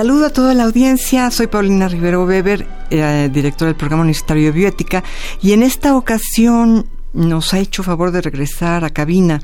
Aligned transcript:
Saludo 0.00 0.24
a 0.24 0.30
toda 0.30 0.54
la 0.54 0.64
audiencia, 0.64 1.30
soy 1.30 1.46
Paulina 1.46 1.86
Rivero 1.86 2.24
Weber, 2.24 2.66
eh, 2.88 3.28
directora 3.30 3.66
del 3.66 3.76
programa 3.76 4.00
universitario 4.00 4.46
de 4.46 4.52
bioética, 4.52 5.04
y 5.42 5.52
en 5.52 5.62
esta 5.62 5.94
ocasión 5.94 6.86
nos 7.12 7.52
ha 7.52 7.58
hecho 7.58 7.82
favor 7.82 8.10
de 8.10 8.22
regresar 8.22 8.82
a 8.82 8.88
cabina 8.88 9.42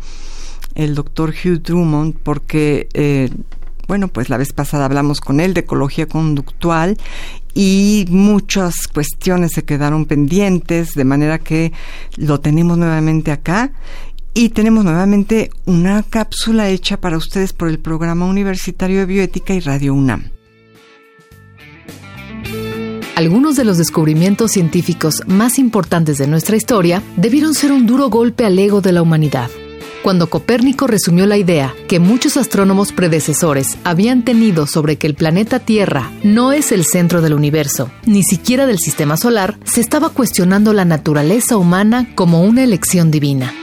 el 0.75 0.95
doctor 0.95 1.35
Hugh 1.35 1.61
Drummond 1.61 2.15
porque, 2.23 2.89
eh, 2.95 3.29
bueno, 3.87 4.09
pues 4.09 4.31
la 4.31 4.39
vez 4.39 4.55
pasada 4.55 4.87
hablamos 4.87 5.21
con 5.21 5.41
él 5.41 5.53
de 5.53 5.61
ecología 5.61 6.07
conductual 6.07 6.97
y 7.53 8.07
muchas 8.09 8.89
cuestiones 8.89 9.53
se 9.53 9.67
quedaron 9.67 10.07
pendientes, 10.07 10.95
de 10.95 11.05
manera 11.05 11.39
que 11.39 11.75
lo 12.17 12.41
tenemos 12.41 12.79
nuevamente 12.79 13.31
acá 13.31 13.73
y 14.33 14.49
tenemos 14.49 14.85
nuevamente 14.85 15.51
una 15.67 16.03
cápsula 16.03 16.71
hecha 16.71 16.99
para 16.99 17.19
ustedes 17.19 17.53
por 17.53 17.69
el 17.69 17.79
Programa 17.79 18.25
Universitario 18.25 19.01
de 19.01 19.05
Bioética 19.05 19.53
y 19.53 19.61
Radio 19.61 19.93
UNAM. 19.93 20.36
Algunos 23.17 23.57
de 23.57 23.65
los 23.65 23.79
descubrimientos 23.79 24.53
científicos 24.53 25.23
más 25.27 25.59
importantes 25.59 26.19
de 26.19 26.27
nuestra 26.27 26.55
historia 26.55 27.03
debieron 27.17 27.55
ser 27.55 27.73
un 27.73 27.87
duro 27.87 28.11
golpe 28.11 28.45
al 28.45 28.59
ego 28.59 28.83
de 28.83 28.93
la 28.93 29.01
humanidad. 29.01 29.49
Cuando 30.03 30.29
Copérnico 30.29 30.87
resumió 30.87 31.25
la 31.25 31.39
idea 31.39 31.75
que 31.89 31.99
muchos 31.99 32.37
astrónomos 32.37 32.93
predecesores 32.93 33.79
habían 33.85 34.23
tenido 34.23 34.67
sobre 34.67 34.97
que 34.97 35.07
el 35.07 35.15
planeta 35.15 35.61
Tierra 35.61 36.13
no 36.25 36.53
es 36.53 36.73
el 36.73 36.85
centro 36.85 37.23
del 37.23 37.33
universo, 37.33 37.91
ni 38.05 38.23
siquiera 38.23 38.67
del 38.67 38.79
sistema 38.79 39.17
solar, 39.17 39.59
se 39.65 39.81
estaba 39.81 40.11
cuestionando 40.11 40.75
la 40.75 40.85
naturaleza 40.85 41.57
humana 41.57 42.15
como 42.15 42.43
una 42.43 42.65
elección 42.65 43.11
divina. 43.11 43.55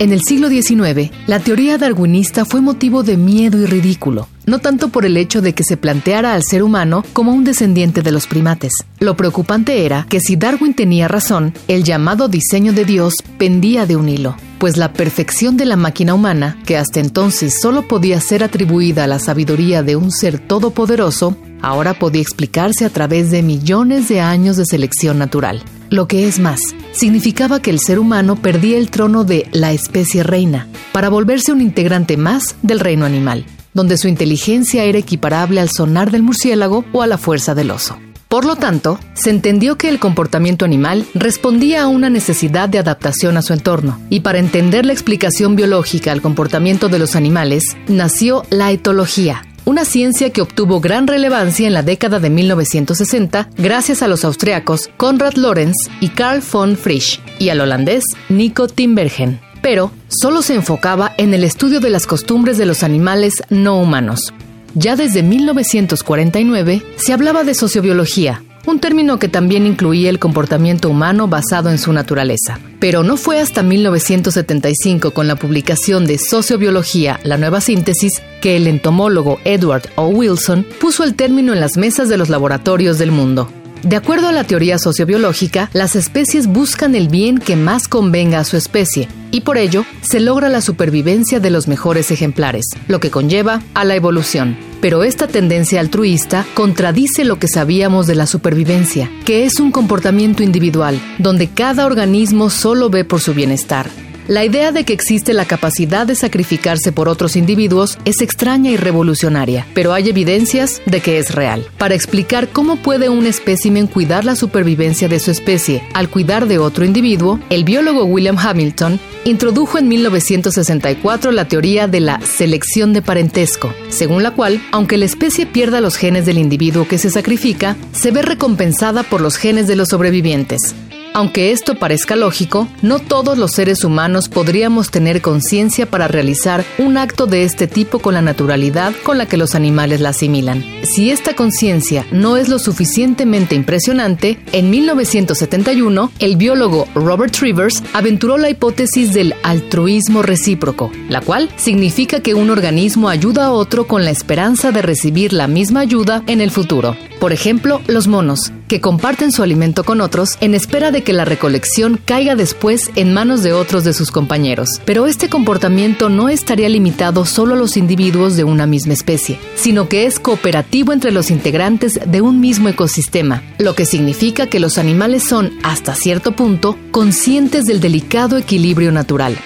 En 0.00 0.12
el 0.12 0.22
siglo 0.22 0.48
XIX, 0.48 1.12
la 1.28 1.38
teoría 1.38 1.78
darwinista 1.78 2.44
fue 2.44 2.60
motivo 2.60 3.04
de 3.04 3.16
miedo 3.16 3.56
y 3.58 3.66
ridículo, 3.66 4.28
no 4.50 4.58
tanto 4.58 4.88
por 4.88 5.06
el 5.06 5.16
hecho 5.16 5.40
de 5.40 5.54
que 5.54 5.64
se 5.64 5.76
planteara 5.76 6.34
al 6.34 6.42
ser 6.42 6.62
humano 6.62 7.04
como 7.12 7.32
un 7.32 7.44
descendiente 7.44 8.02
de 8.02 8.10
los 8.10 8.26
primates. 8.26 8.72
Lo 8.98 9.16
preocupante 9.16 9.86
era 9.86 10.04
que 10.08 10.20
si 10.20 10.36
Darwin 10.36 10.74
tenía 10.74 11.08
razón, 11.08 11.54
el 11.68 11.84
llamado 11.84 12.28
diseño 12.28 12.72
de 12.72 12.84
Dios 12.84 13.14
pendía 13.38 13.86
de 13.86 13.96
un 13.96 14.08
hilo, 14.08 14.36
pues 14.58 14.76
la 14.76 14.92
perfección 14.92 15.56
de 15.56 15.64
la 15.64 15.76
máquina 15.76 16.14
humana, 16.14 16.58
que 16.66 16.76
hasta 16.76 17.00
entonces 17.00 17.60
solo 17.62 17.88
podía 17.88 18.20
ser 18.20 18.42
atribuida 18.42 19.04
a 19.04 19.06
la 19.06 19.20
sabiduría 19.20 19.82
de 19.82 19.96
un 19.96 20.10
ser 20.10 20.38
todopoderoso, 20.38 21.36
ahora 21.62 21.94
podía 21.94 22.22
explicarse 22.22 22.84
a 22.84 22.90
través 22.90 23.30
de 23.30 23.42
millones 23.42 24.08
de 24.08 24.20
años 24.20 24.56
de 24.56 24.66
selección 24.66 25.18
natural. 25.18 25.62
Lo 25.90 26.08
que 26.08 26.28
es 26.28 26.38
más, 26.38 26.60
significaba 26.92 27.62
que 27.62 27.70
el 27.70 27.80
ser 27.80 27.98
humano 27.98 28.36
perdía 28.36 28.78
el 28.78 28.90
trono 28.90 29.24
de 29.24 29.48
la 29.52 29.72
especie 29.72 30.22
reina 30.22 30.68
para 30.92 31.08
volverse 31.08 31.52
un 31.52 31.60
integrante 31.60 32.16
más 32.16 32.56
del 32.62 32.80
reino 32.80 33.06
animal, 33.06 33.44
donde 33.74 33.96
su 33.96 34.08
inteligencia 34.08 34.84
era 34.84 34.98
equiparable 34.98 35.60
al 35.60 35.70
sonar 35.70 36.10
del 36.10 36.22
murciélago 36.22 36.84
o 36.92 37.02
a 37.02 37.06
la 37.06 37.18
fuerza 37.18 37.54
del 37.54 37.70
oso. 37.70 37.98
Por 38.30 38.44
lo 38.44 38.54
tanto, 38.54 39.00
se 39.14 39.30
entendió 39.30 39.76
que 39.76 39.88
el 39.88 39.98
comportamiento 39.98 40.64
animal 40.64 41.04
respondía 41.14 41.82
a 41.82 41.88
una 41.88 42.10
necesidad 42.10 42.68
de 42.68 42.78
adaptación 42.78 43.36
a 43.36 43.42
su 43.42 43.52
entorno, 43.52 44.00
y 44.08 44.20
para 44.20 44.38
entender 44.38 44.86
la 44.86 44.92
explicación 44.92 45.56
biológica 45.56 46.12
al 46.12 46.22
comportamiento 46.22 46.88
de 46.88 47.00
los 47.00 47.16
animales, 47.16 47.76
nació 47.88 48.44
la 48.50 48.70
etología, 48.70 49.44
una 49.64 49.84
ciencia 49.84 50.30
que 50.30 50.42
obtuvo 50.42 50.80
gran 50.80 51.08
relevancia 51.08 51.66
en 51.66 51.74
la 51.74 51.82
década 51.82 52.20
de 52.20 52.30
1960 52.30 53.48
gracias 53.56 54.00
a 54.00 54.08
los 54.08 54.24
austriacos 54.24 54.90
Konrad 54.96 55.34
Lorenz 55.34 55.76
y 56.00 56.10
Carl 56.10 56.40
von 56.52 56.76
Frisch 56.76 57.20
y 57.40 57.48
al 57.48 57.60
holandés 57.60 58.04
Nico 58.28 58.68
Timbergen. 58.68 59.40
Pero 59.62 59.90
solo 60.08 60.42
se 60.42 60.54
enfocaba 60.54 61.12
en 61.18 61.34
el 61.34 61.44
estudio 61.44 61.80
de 61.80 61.90
las 61.90 62.06
costumbres 62.06 62.58
de 62.58 62.66
los 62.66 62.82
animales 62.82 63.42
no 63.50 63.78
humanos. 63.80 64.32
Ya 64.74 64.96
desde 64.96 65.22
1949 65.22 66.82
se 66.96 67.12
hablaba 67.12 67.42
de 67.42 67.54
sociobiología, 67.54 68.42
un 68.66 68.78
término 68.78 69.18
que 69.18 69.28
también 69.28 69.66
incluía 69.66 70.10
el 70.10 70.18
comportamiento 70.18 70.88
humano 70.88 71.28
basado 71.28 71.70
en 71.70 71.78
su 71.78 71.92
naturaleza. 71.92 72.60
Pero 72.78 73.02
no 73.02 73.16
fue 73.16 73.40
hasta 73.40 73.62
1975 73.62 75.10
con 75.10 75.26
la 75.26 75.36
publicación 75.36 76.06
de 76.06 76.18
Sociobiología, 76.18 77.20
la 77.24 77.36
nueva 77.36 77.60
síntesis, 77.60 78.22
que 78.40 78.56
el 78.56 78.66
entomólogo 78.66 79.38
Edward 79.44 79.88
O. 79.96 80.06
Wilson 80.06 80.64
puso 80.80 81.04
el 81.04 81.14
término 81.14 81.52
en 81.52 81.60
las 81.60 81.76
mesas 81.76 82.08
de 82.08 82.16
los 82.16 82.28
laboratorios 82.28 82.98
del 82.98 83.10
mundo. 83.10 83.50
De 83.82 83.96
acuerdo 83.96 84.28
a 84.28 84.32
la 84.32 84.44
teoría 84.44 84.78
sociobiológica, 84.78 85.70
las 85.72 85.96
especies 85.96 86.46
buscan 86.46 86.94
el 86.94 87.08
bien 87.08 87.38
que 87.38 87.56
más 87.56 87.88
convenga 87.88 88.38
a 88.38 88.44
su 88.44 88.58
especie, 88.58 89.08
y 89.30 89.40
por 89.40 89.56
ello 89.56 89.84
se 90.02 90.20
logra 90.20 90.48
la 90.50 90.60
supervivencia 90.60 91.40
de 91.40 91.50
los 91.50 91.66
mejores 91.66 92.10
ejemplares, 92.10 92.66
lo 92.88 93.00
que 93.00 93.10
conlleva 93.10 93.62
a 93.72 93.84
la 93.84 93.94
evolución. 93.94 94.56
Pero 94.82 95.02
esta 95.02 95.28
tendencia 95.28 95.80
altruista 95.80 96.44
contradice 96.54 97.24
lo 97.24 97.38
que 97.38 97.48
sabíamos 97.48 98.06
de 98.06 98.16
la 98.16 98.26
supervivencia, 98.26 99.10
que 99.24 99.44
es 99.44 99.60
un 99.60 99.72
comportamiento 99.72 100.42
individual, 100.42 101.00
donde 101.18 101.48
cada 101.48 101.86
organismo 101.86 102.50
solo 102.50 102.90
ve 102.90 103.04
por 103.04 103.20
su 103.20 103.32
bienestar. 103.32 103.88
La 104.30 104.44
idea 104.44 104.70
de 104.70 104.84
que 104.84 104.92
existe 104.92 105.32
la 105.32 105.44
capacidad 105.44 106.06
de 106.06 106.14
sacrificarse 106.14 106.92
por 106.92 107.08
otros 107.08 107.34
individuos 107.34 107.98
es 108.04 108.20
extraña 108.20 108.70
y 108.70 108.76
revolucionaria, 108.76 109.66
pero 109.74 109.92
hay 109.92 110.08
evidencias 110.08 110.80
de 110.86 111.00
que 111.00 111.18
es 111.18 111.34
real. 111.34 111.66
Para 111.78 111.96
explicar 111.96 112.46
cómo 112.46 112.76
puede 112.76 113.08
un 113.08 113.26
espécimen 113.26 113.88
cuidar 113.88 114.24
la 114.24 114.36
supervivencia 114.36 115.08
de 115.08 115.18
su 115.18 115.32
especie 115.32 115.82
al 115.94 116.08
cuidar 116.08 116.46
de 116.46 116.58
otro 116.58 116.84
individuo, 116.84 117.40
el 117.50 117.64
biólogo 117.64 118.04
William 118.04 118.38
Hamilton 118.38 119.00
introdujo 119.24 119.78
en 119.78 119.88
1964 119.88 121.32
la 121.32 121.48
teoría 121.48 121.88
de 121.88 121.98
la 121.98 122.20
selección 122.20 122.92
de 122.92 123.02
parentesco, 123.02 123.74
según 123.88 124.22
la 124.22 124.30
cual, 124.30 124.62
aunque 124.70 124.96
la 124.96 125.06
especie 125.06 125.44
pierda 125.44 125.80
los 125.80 125.96
genes 125.96 126.24
del 126.24 126.38
individuo 126.38 126.86
que 126.86 126.98
se 126.98 127.10
sacrifica, 127.10 127.76
se 127.90 128.12
ve 128.12 128.22
recompensada 128.22 129.02
por 129.02 129.22
los 129.22 129.34
genes 129.34 129.66
de 129.66 129.74
los 129.74 129.88
sobrevivientes. 129.88 130.76
Aunque 131.12 131.50
esto 131.50 131.74
parezca 131.74 132.14
lógico, 132.14 132.68
no 132.82 133.00
todos 133.00 133.36
los 133.36 133.52
seres 133.52 133.82
humanos 133.82 134.28
podríamos 134.28 134.92
tener 134.92 135.20
conciencia 135.20 135.86
para 135.86 136.06
realizar 136.06 136.64
un 136.78 136.96
acto 136.96 137.26
de 137.26 137.42
este 137.42 137.66
tipo 137.66 137.98
con 137.98 138.14
la 138.14 138.22
naturalidad 138.22 138.92
con 139.02 139.18
la 139.18 139.26
que 139.26 139.36
los 139.36 139.56
animales 139.56 140.00
la 140.00 140.10
asimilan. 140.10 140.64
Si 140.84 141.10
esta 141.10 141.34
conciencia 141.34 142.06
no 142.12 142.36
es 142.36 142.48
lo 142.48 142.60
suficientemente 142.60 143.56
impresionante, 143.56 144.38
en 144.52 144.70
1971 144.70 146.12
el 146.20 146.36
biólogo 146.36 146.86
Robert 146.94 147.34
Rivers 147.40 147.82
aventuró 147.92 148.38
la 148.38 148.50
hipótesis 148.50 149.12
del 149.12 149.34
altruismo 149.42 150.22
recíproco, 150.22 150.92
la 151.08 151.20
cual 151.20 151.50
significa 151.56 152.20
que 152.20 152.34
un 152.34 152.50
organismo 152.50 153.08
ayuda 153.08 153.46
a 153.46 153.52
otro 153.52 153.88
con 153.88 154.04
la 154.04 154.10
esperanza 154.12 154.70
de 154.70 154.82
recibir 154.82 155.32
la 155.32 155.48
misma 155.48 155.80
ayuda 155.80 156.22
en 156.28 156.40
el 156.40 156.52
futuro. 156.52 156.96
Por 157.18 157.32
ejemplo, 157.32 157.82
los 157.88 158.06
monos, 158.06 158.52
que 158.70 158.80
comparten 158.80 159.32
su 159.32 159.42
alimento 159.42 159.82
con 159.82 160.00
otros 160.00 160.38
en 160.40 160.54
espera 160.54 160.92
de 160.92 161.02
que 161.02 161.12
la 161.12 161.24
recolección 161.24 161.98
caiga 162.04 162.36
después 162.36 162.92
en 162.94 163.12
manos 163.12 163.42
de 163.42 163.52
otros 163.52 163.82
de 163.82 163.92
sus 163.92 164.12
compañeros. 164.12 164.80
Pero 164.84 165.08
este 165.08 165.28
comportamiento 165.28 166.08
no 166.08 166.28
estaría 166.28 166.68
limitado 166.68 167.26
solo 167.26 167.54
a 167.54 167.58
los 167.58 167.76
individuos 167.76 168.36
de 168.36 168.44
una 168.44 168.68
misma 168.68 168.92
especie, 168.92 169.40
sino 169.56 169.88
que 169.88 170.06
es 170.06 170.20
cooperativo 170.20 170.92
entre 170.92 171.10
los 171.10 171.32
integrantes 171.32 171.98
de 172.06 172.20
un 172.20 172.38
mismo 172.38 172.68
ecosistema, 172.68 173.42
lo 173.58 173.74
que 173.74 173.86
significa 173.86 174.46
que 174.46 174.60
los 174.60 174.78
animales 174.78 175.24
son, 175.24 175.50
hasta 175.64 175.96
cierto 175.96 176.36
punto, 176.36 176.78
conscientes 176.92 177.66
del 177.66 177.80
delicado 177.80 178.36
equilibrio 178.36 178.92
natural. 178.92 179.36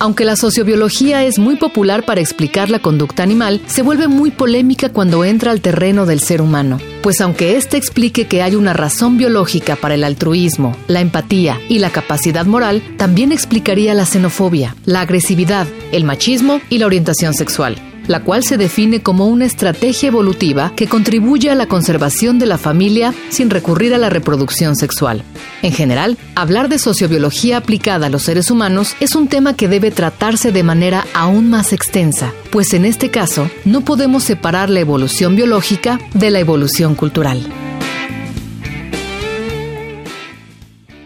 Aunque 0.00 0.24
la 0.24 0.34
sociobiología 0.34 1.24
es 1.24 1.38
muy 1.38 1.56
popular 1.56 2.06
para 2.06 2.22
explicar 2.22 2.70
la 2.70 2.78
conducta 2.78 3.22
animal, 3.22 3.60
se 3.66 3.82
vuelve 3.82 4.08
muy 4.08 4.30
polémica 4.30 4.88
cuando 4.88 5.26
entra 5.26 5.50
al 5.50 5.60
terreno 5.60 6.06
del 6.06 6.20
ser 6.20 6.40
humano. 6.40 6.78
Pues 7.02 7.20
aunque 7.20 7.58
éste 7.58 7.76
explique 7.76 8.26
que 8.26 8.40
hay 8.40 8.54
una 8.54 8.72
razón 8.72 9.18
biológica 9.18 9.76
para 9.76 9.96
el 9.96 10.04
altruismo, 10.04 10.74
la 10.88 11.02
empatía 11.02 11.60
y 11.68 11.80
la 11.80 11.90
capacidad 11.90 12.46
moral, 12.46 12.82
también 12.96 13.30
explicaría 13.30 13.92
la 13.92 14.06
xenofobia, 14.06 14.74
la 14.86 15.02
agresividad, 15.02 15.66
el 15.92 16.04
machismo 16.04 16.62
y 16.70 16.78
la 16.78 16.86
orientación 16.86 17.34
sexual. 17.34 17.76
La 18.10 18.24
cual 18.24 18.42
se 18.42 18.56
define 18.56 19.04
como 19.04 19.28
una 19.28 19.44
estrategia 19.44 20.08
evolutiva 20.08 20.72
que 20.74 20.88
contribuye 20.88 21.48
a 21.48 21.54
la 21.54 21.66
conservación 21.66 22.40
de 22.40 22.46
la 22.46 22.58
familia 22.58 23.14
sin 23.28 23.50
recurrir 23.50 23.94
a 23.94 23.98
la 23.98 24.10
reproducción 24.10 24.74
sexual. 24.74 25.22
En 25.62 25.70
general, 25.70 26.18
hablar 26.34 26.68
de 26.68 26.80
sociobiología 26.80 27.58
aplicada 27.58 28.06
a 28.06 28.10
los 28.10 28.24
seres 28.24 28.50
humanos 28.50 28.96
es 28.98 29.14
un 29.14 29.28
tema 29.28 29.54
que 29.54 29.68
debe 29.68 29.92
tratarse 29.92 30.50
de 30.50 30.64
manera 30.64 31.06
aún 31.14 31.50
más 31.50 31.72
extensa, 31.72 32.32
pues 32.50 32.74
en 32.74 32.84
este 32.84 33.12
caso 33.12 33.48
no 33.64 33.82
podemos 33.82 34.24
separar 34.24 34.70
la 34.70 34.80
evolución 34.80 35.36
biológica 35.36 36.00
de 36.12 36.32
la 36.32 36.40
evolución 36.40 36.96
cultural. 36.96 37.40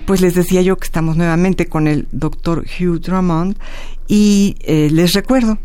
Pues 0.06 0.22
les 0.22 0.34
decía 0.34 0.62
yo 0.62 0.78
que 0.78 0.86
estamos 0.86 1.18
nuevamente 1.18 1.66
con 1.66 1.86
el 1.86 2.08
doctor 2.12 2.64
Hugh 2.64 2.98
Drummond 2.98 3.58
y 4.08 4.56
eh, 4.60 4.88
les 4.90 5.12
recuerdo 5.12 5.58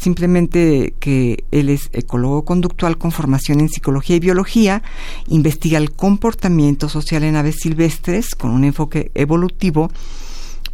simplemente 0.00 0.94
que 0.98 1.44
él 1.50 1.68
es 1.68 1.90
ecólogo 1.92 2.44
conductual 2.44 2.96
con 2.96 3.12
formación 3.12 3.60
en 3.60 3.68
psicología 3.68 4.16
y 4.16 4.20
biología, 4.20 4.82
investiga 5.28 5.78
el 5.78 5.92
comportamiento 5.92 6.88
social 6.88 7.22
en 7.22 7.36
aves 7.36 7.56
silvestres 7.60 8.34
con 8.34 8.50
un 8.50 8.64
enfoque 8.64 9.10
evolutivo 9.14 9.90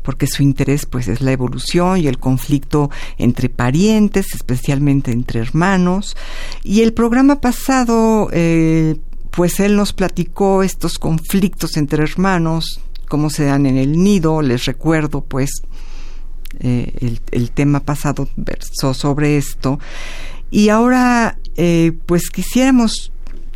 porque 0.02 0.28
su 0.28 0.44
interés 0.44 0.86
pues 0.86 1.08
es 1.08 1.20
la 1.20 1.32
evolución 1.32 1.98
y 1.98 2.06
el 2.06 2.18
conflicto 2.18 2.90
entre 3.18 3.48
parientes, 3.48 4.34
especialmente 4.34 5.10
entre 5.10 5.40
hermanos. 5.40 6.16
Y 6.62 6.82
el 6.82 6.92
programa 6.92 7.40
pasado, 7.40 8.28
eh, 8.32 8.94
pues 9.32 9.58
él 9.58 9.74
nos 9.74 9.92
platicó 9.92 10.62
estos 10.62 11.00
conflictos 11.00 11.76
entre 11.76 12.04
hermanos, 12.04 12.80
cómo 13.08 13.30
se 13.30 13.46
dan 13.46 13.66
en 13.66 13.78
el 13.78 14.00
nido. 14.00 14.42
Les 14.42 14.64
recuerdo, 14.66 15.22
pues, 15.22 15.50
eh, 16.60 17.18
el, 17.30 17.50
tema 17.50 17.80
pasado 17.80 18.28
versó 18.36 18.94
sobre 18.94 19.36
esto. 19.36 19.78
Y 20.50 20.68
ahora, 20.68 21.38
eh, 21.56 21.92
pues 22.06 22.30
quisiéramos 22.30 23.12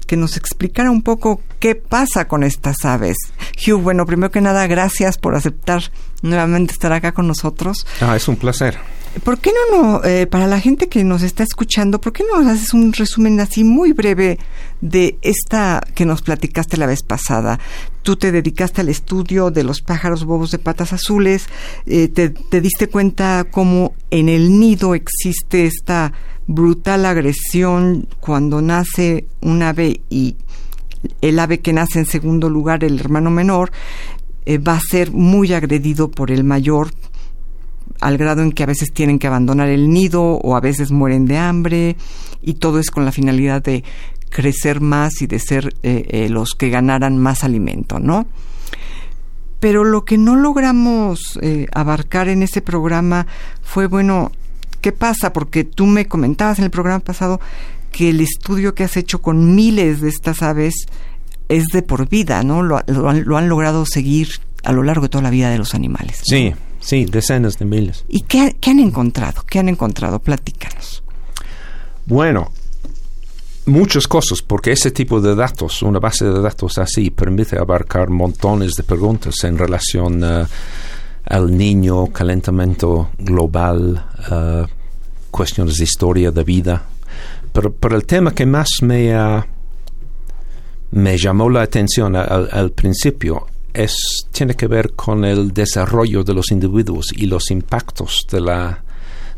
que 0.06 0.16
nos 0.16 0.36
explicara 0.36 0.90
un 0.90 1.02
poco 1.02 1.40
qué 1.60 1.76
pasa 1.76 2.26
con 2.26 2.42
estas 2.42 2.84
aves. 2.84 3.16
Hugh, 3.56 3.80
bueno, 3.80 4.06
primero 4.06 4.32
que 4.32 4.40
nada, 4.40 4.66
gracias 4.66 5.18
por 5.18 5.36
aceptar 5.36 5.82
nuevamente 6.22 6.72
estar 6.72 6.92
acá 6.92 7.12
con 7.12 7.28
nosotros. 7.28 7.86
Ah, 8.00 8.16
es 8.16 8.26
un 8.26 8.36
placer. 8.36 8.78
¿Por 9.24 9.38
qué 9.38 9.50
no, 9.72 9.82
no 9.82 10.04
eh, 10.04 10.26
para 10.26 10.46
la 10.46 10.60
gente 10.60 10.88
que 10.88 11.02
nos 11.02 11.22
está 11.22 11.42
escuchando, 11.42 12.00
por 12.00 12.12
qué 12.12 12.22
no 12.22 12.40
nos 12.40 12.52
haces 12.52 12.72
un 12.72 12.92
resumen 12.92 13.40
así 13.40 13.64
muy 13.64 13.92
breve 13.92 14.38
de 14.80 15.18
esta 15.22 15.82
que 15.96 16.06
nos 16.06 16.22
platicaste 16.22 16.76
la 16.76 16.86
vez 16.86 17.02
pasada? 17.02 17.58
Tú 18.02 18.16
te 18.16 18.30
dedicaste 18.30 18.82
al 18.82 18.88
estudio 18.88 19.50
de 19.50 19.64
los 19.64 19.82
pájaros 19.82 20.24
bobos 20.24 20.52
de 20.52 20.58
patas 20.58 20.92
azules, 20.92 21.48
eh, 21.86 22.06
te, 22.06 22.30
te 22.30 22.60
diste 22.60 22.86
cuenta 22.86 23.44
cómo 23.50 23.94
en 24.10 24.28
el 24.28 24.60
nido 24.60 24.94
existe 24.94 25.66
esta 25.66 26.12
brutal 26.46 27.04
agresión 27.04 28.08
cuando 28.20 28.62
nace 28.62 29.26
un 29.40 29.62
ave 29.62 30.02
y 30.08 30.36
el 31.20 31.38
ave 31.38 31.60
que 31.60 31.72
nace 31.72 31.98
en 31.98 32.06
segundo 32.06 32.48
lugar, 32.48 32.84
el 32.84 32.98
hermano 33.00 33.30
menor, 33.30 33.72
eh, 34.46 34.58
va 34.58 34.74
a 34.74 34.80
ser 34.80 35.12
muy 35.12 35.52
agredido 35.52 36.10
por 36.10 36.30
el 36.30 36.44
mayor 36.44 36.90
al 38.00 38.16
grado 38.16 38.42
en 38.42 38.52
que 38.52 38.62
a 38.62 38.66
veces 38.66 38.92
tienen 38.92 39.18
que 39.18 39.26
abandonar 39.26 39.68
el 39.68 39.90
nido 39.90 40.22
o 40.22 40.56
a 40.56 40.60
veces 40.60 40.90
mueren 40.90 41.26
de 41.26 41.38
hambre 41.38 41.96
y 42.42 42.54
todo 42.54 42.78
es 42.78 42.90
con 42.90 43.04
la 43.04 43.12
finalidad 43.12 43.62
de 43.62 43.84
crecer 44.30 44.80
más 44.80 45.20
y 45.20 45.26
de 45.26 45.38
ser 45.38 45.74
eh, 45.82 46.06
eh, 46.08 46.28
los 46.28 46.54
que 46.54 46.70
ganaran 46.70 47.18
más 47.18 47.44
alimento, 47.44 47.98
¿no? 47.98 48.26
Pero 49.58 49.84
lo 49.84 50.04
que 50.04 50.16
no 50.16 50.36
logramos 50.36 51.38
eh, 51.42 51.66
abarcar 51.74 52.28
en 52.28 52.42
ese 52.42 52.62
programa 52.62 53.26
fue, 53.62 53.86
bueno, 53.86 54.32
¿qué 54.80 54.92
pasa? 54.92 55.34
Porque 55.34 55.64
tú 55.64 55.84
me 55.86 56.06
comentabas 56.06 56.58
en 56.58 56.64
el 56.64 56.70
programa 56.70 57.00
pasado 57.00 57.40
que 57.92 58.08
el 58.08 58.20
estudio 58.20 58.74
que 58.74 58.84
has 58.84 58.96
hecho 58.96 59.20
con 59.20 59.54
miles 59.54 60.00
de 60.00 60.08
estas 60.08 60.42
aves 60.42 60.86
es 61.48 61.64
de 61.72 61.82
por 61.82 62.08
vida, 62.08 62.42
¿no? 62.42 62.62
Lo, 62.62 62.80
lo 62.86 63.36
han 63.36 63.48
logrado 63.48 63.84
seguir 63.84 64.28
a 64.64 64.72
lo 64.72 64.82
largo 64.82 65.02
de 65.02 65.08
toda 65.08 65.22
la 65.22 65.30
vida 65.30 65.50
de 65.50 65.58
los 65.58 65.74
animales. 65.74 66.20
Sí, 66.22 66.54
Sí, 66.80 67.04
decenas 67.04 67.58
de 67.58 67.66
miles. 67.66 68.04
¿Y 68.08 68.22
qué, 68.22 68.56
han 68.66 68.78
encontrado? 68.80 69.42
¿Qué 69.46 69.58
han 69.58 69.68
encontrado? 69.68 70.18
Platícanos. 70.18 71.02
Bueno, 72.06 72.50
muchas 73.66 74.08
cosas, 74.08 74.40
porque 74.40 74.72
ese 74.72 74.90
tipo 74.90 75.20
de 75.20 75.34
datos, 75.34 75.82
una 75.82 75.98
base 75.98 76.24
de 76.24 76.40
datos 76.40 76.78
así, 76.78 77.10
permite 77.10 77.58
abarcar 77.58 78.08
montones 78.08 78.74
de 78.74 78.82
preguntas 78.82 79.44
en 79.44 79.58
relación 79.58 80.24
eh, 80.24 80.46
al 81.26 81.56
niño, 81.56 82.06
calentamiento 82.08 83.10
global, 83.18 84.06
uh, 84.30 84.66
cuestiones 85.30 85.76
de 85.76 85.84
historia 85.84 86.32
de 86.32 86.42
vida. 86.42 86.86
Pero, 87.52 87.72
pero, 87.72 87.94
el 87.94 88.06
tema 88.06 88.34
que 88.34 88.46
más 88.46 88.68
me, 88.80 89.12
me 90.92 91.18
llamó 91.18 91.50
la 91.50 91.62
atención 91.62 92.16
al 92.16 92.72
principio 92.72 93.46
es, 93.74 94.26
tiene 94.32 94.54
que 94.54 94.66
ver 94.66 94.92
con 94.92 95.24
el 95.24 95.52
desarrollo 95.52 96.24
de 96.24 96.34
los 96.34 96.50
individuos 96.50 97.12
y 97.16 97.26
los 97.26 97.50
impactos 97.50 98.26
de 98.30 98.40
la, 98.40 98.82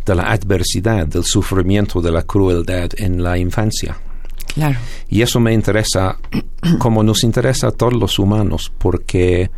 de 0.04 0.14
la 0.14 0.24
adversidad, 0.24 1.06
del 1.06 1.24
sufrimiento, 1.24 2.00
de 2.00 2.12
la 2.12 2.22
crueldad 2.22 2.90
en 2.96 3.22
la 3.22 3.38
infancia. 3.38 3.96
Claro. 4.54 4.78
Y 5.08 5.22
eso 5.22 5.40
me 5.40 5.52
interesa, 5.52 6.18
como 6.78 7.02
nos 7.02 7.24
interesa 7.24 7.68
a 7.68 7.72
todos 7.72 7.94
los 7.94 8.18
humanos, 8.18 8.72
porque, 8.78 9.50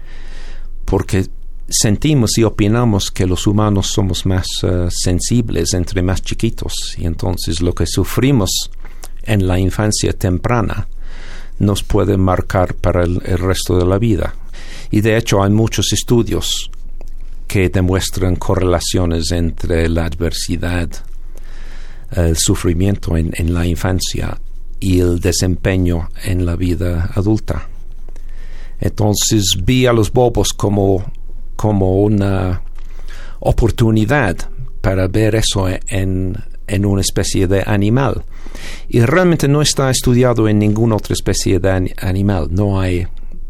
porque 0.85 1.27
sentimos 1.69 2.37
y 2.39 2.45
opinamos 2.45 3.11
que 3.11 3.27
los 3.27 3.47
humanos 3.47 3.89
somos 3.89 4.27
más 4.27 4.47
eh, 4.63 4.89
sensibles 4.91 5.73
entre 5.73 6.03
más 6.03 6.21
chiquitos 6.21 6.95
y 6.99 7.07
entonces 7.07 7.63
lo 7.63 7.75
que 7.75 7.87
sufrimos 7.87 8.71
en 9.23 9.49
la 9.49 9.59
infancia 9.59 10.13
temprana 10.13 10.87
nos 11.59 11.83
puede 11.83 12.19
marcar 12.19 12.75
para 12.75 13.05
el 13.05 13.21
resto 13.39 13.79
de 13.79 13.87
la 13.87 13.99
vida. 13.99 14.35
Y 14.95 15.01
de 15.01 15.17
hecho 15.17 15.43
hay 15.43 15.51
muchos 15.51 15.93
estudios 15.93 16.71
que 17.49 17.69
demuestran 17.69 18.37
correlaciones 18.37 19.33
entre 19.33 19.89
la 19.89 20.05
adversidad, 20.05 20.89
el 22.13 22.37
sufrimiento 22.37 23.17
en, 23.17 23.53
la 23.53 23.67
infancia 23.67 24.41
y 24.79 25.01
el 25.01 25.19
desempeño 25.19 26.11
en 26.23 26.47
la 26.47 26.55
vida 26.55 27.11
adulta. 27.17 27.67
Entonces 28.79 29.57
vi 29.65 29.87
a 29.87 29.93
los 29.93 30.13
bobos 30.13 30.53
como, 30.53 31.05
como 31.57 32.01
una 32.01 32.63
oportunidad 33.41 34.37
para 34.81 35.09
ver 35.09 35.35
eso 35.35 35.67
en, 35.89 36.37
en 36.69 36.87
una 36.87 37.01
especie 37.01 37.49
de 37.49 37.65
animal. 37.67 38.25
Y 38.89 39.01
realmente 39.01 39.49
no 39.49 39.61
está 39.61 39.91
estudiado 39.91 40.49
en 40.49 40.61
ninguna 40.61 40.95
otra 40.95 41.15
especie 41.15 41.59
de 41.59 41.93
animal. 41.99 42.47
No 42.53 42.79
hay 42.79 43.09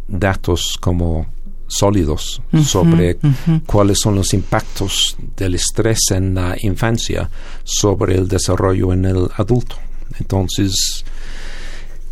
datos 0.09 0.79
como 0.81 1.35
sólidos 1.75 2.41
sobre 2.65 3.19
cuáles 3.67 3.99
son 4.01 4.15
los 4.15 4.33
impactos 4.33 5.17
del 5.37 5.57
estrés 5.57 5.99
en 6.11 6.35
la 6.35 6.57
infancia 6.61 7.29
sobre 7.65 8.15
el 8.15 8.29
desarrollo 8.29 8.93
en 8.93 9.05
el 9.05 9.29
adulto. 9.37 9.77
Entonces, 10.19 11.05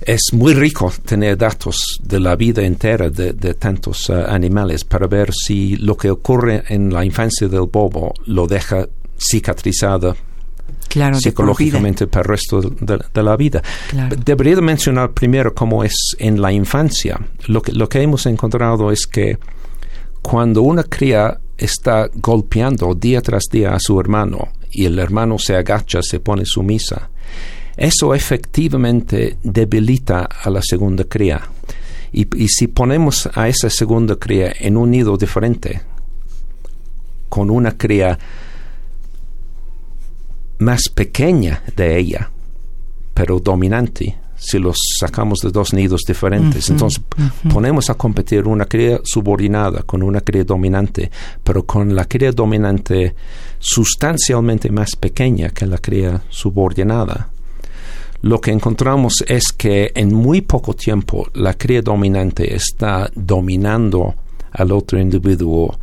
es 0.05 0.33
muy 0.33 0.55
rico 0.55 0.93
tener 1.05 1.37
datos 1.37 2.01
de 2.03 2.19
la 2.19 2.35
vida 2.35 2.63
entera 2.63 3.09
de, 3.09 3.55
tantos 3.55 4.09
uh, 4.09 4.25
animales 4.27 4.85
para 4.85 5.07
ver 5.07 5.33
si 5.33 5.77
lo 5.77 5.97
que 5.97 6.11
ocurre 6.11 6.65
en 6.69 6.93
la 6.93 7.05
infancia 7.05 7.47
del 7.47 7.69
bobo 7.73 8.13
lo 8.27 8.47
deja 8.47 8.89
cicatrizada 9.17 10.17
claro, 10.93 11.19
psicológicamente 11.19 12.07
para 12.07 12.23
el 12.23 12.29
resto 12.29 12.61
de, 12.61 13.23
la 13.23 13.37
vida. 13.37 13.63
Debería 14.25 14.61
mencionar 14.61 15.13
primero 15.13 15.55
cómo 15.55 15.83
es 15.85 15.95
en 16.19 16.41
la 16.43 16.53
infancia. 16.53 17.19
Lo 17.47 17.63
que, 17.63 17.73
lo 17.73 17.89
que 17.89 18.03
hemos 18.03 18.27
encontrado 18.27 18.93
es 18.93 19.07
que 19.07 19.39
cuando 20.21 20.61
una 20.61 20.85
cría 20.85 21.39
está 21.57 22.11
golpeando 22.15 22.95
día 22.95 23.23
tras 23.23 23.45
día 23.51 23.75
a 23.75 23.81
su 23.81 23.99
hermano 23.99 24.49
y 24.71 24.85
el 24.85 24.99
hermano 24.99 25.39
se 25.39 25.57
agacha, 25.57 26.03
se 26.03 26.21
pone 26.21 26.45
sumisa, 26.45 27.09
eso 27.75 28.15
efectivamente 28.15 29.39
debilita 29.43 30.29
a 30.43 30.51
la 30.51 30.61
segunda 30.61 31.05
cría. 31.05 31.41
Y, 32.13 32.27
y, 32.37 32.49
si 32.49 32.67
ponemos 32.67 33.31
a 33.33 33.49
esa 33.49 33.71
segunda 33.71 34.17
cría 34.17 34.53
en 34.61 34.77
un 34.77 34.91
nido 34.91 35.17
diferente, 35.17 35.81
con 37.31 37.49
una 37.49 37.79
cría 37.79 38.19
más 40.63 40.89
pequeña 40.89 41.63
de 41.77 41.99
ella, 41.99 42.31
pero 43.15 43.41
dominante, 43.41 44.17
si 44.37 44.59
los 44.59 44.77
sacamos 44.99 45.39
de 45.41 45.51
dos 45.51 45.73
nidos 45.73 46.03
diferentes. 46.07 46.69
Entonces 46.69 47.03
ponemos 47.53 47.91
a 47.91 47.95
competir 47.95 48.47
una 48.47 48.65
cría 48.65 49.01
subordinada 49.05 49.83
con 49.83 50.03
una 50.03 50.21
cría 50.21 50.45
dominante, 50.45 51.11
pero 51.45 51.65
con 51.65 51.95
la 51.95 52.07
cría 52.07 52.33
dominante 52.33 53.15
sustancialmente 53.59 54.71
más 54.71 54.97
pequeña 54.97 55.51
que 55.51 55.67
la 55.67 55.79
cría 55.79 56.23
subordinada. 56.29 57.29
Lo 58.23 58.41
que 58.41 58.53
encontramos 58.53 59.25
es 59.27 59.53
que 59.53 59.93
en 59.95 60.15
muy 60.15 60.43
poco 60.43 60.75
tiempo 60.75 61.29
la 61.35 61.55
cría 61.55 61.83
dominante 61.83 62.55
está 62.55 63.11
dominando 63.15 64.15
al 64.53 64.73
otro 64.73 64.99
individuo 64.99 65.79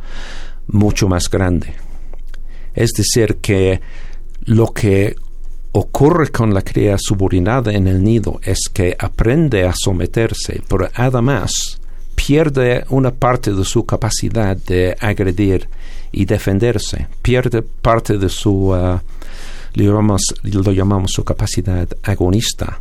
mucho 0.68 1.08
más 1.08 1.28
grande. 1.28 1.74
Es 2.74 2.92
decir, 2.92 3.36
que 3.36 3.80
lo 4.44 4.72
que 4.72 5.16
ocurre 5.72 6.30
con 6.30 6.52
la 6.52 6.62
cría 6.62 6.96
subordinada 6.98 7.72
en 7.72 7.86
el 7.86 8.02
nido 8.02 8.40
es 8.42 8.68
que 8.72 8.96
aprende 8.98 9.64
a 9.64 9.72
someterse, 9.74 10.62
pero 10.68 10.88
además 10.94 11.80
pierde 12.14 12.84
una 12.90 13.12
parte 13.12 13.52
de 13.52 13.64
su 13.64 13.86
capacidad 13.86 14.56
de 14.56 14.96
agredir 15.00 15.68
y 16.12 16.24
defenderse, 16.24 17.06
pierde 17.22 17.62
parte 17.62 18.18
de 18.18 18.28
su, 18.28 18.72
uh, 18.72 18.98
lo, 19.74 19.84
llamamos, 19.84 20.22
lo 20.42 20.72
llamamos 20.72 21.12
su 21.12 21.24
capacidad 21.24 21.88
agonista. 22.02 22.80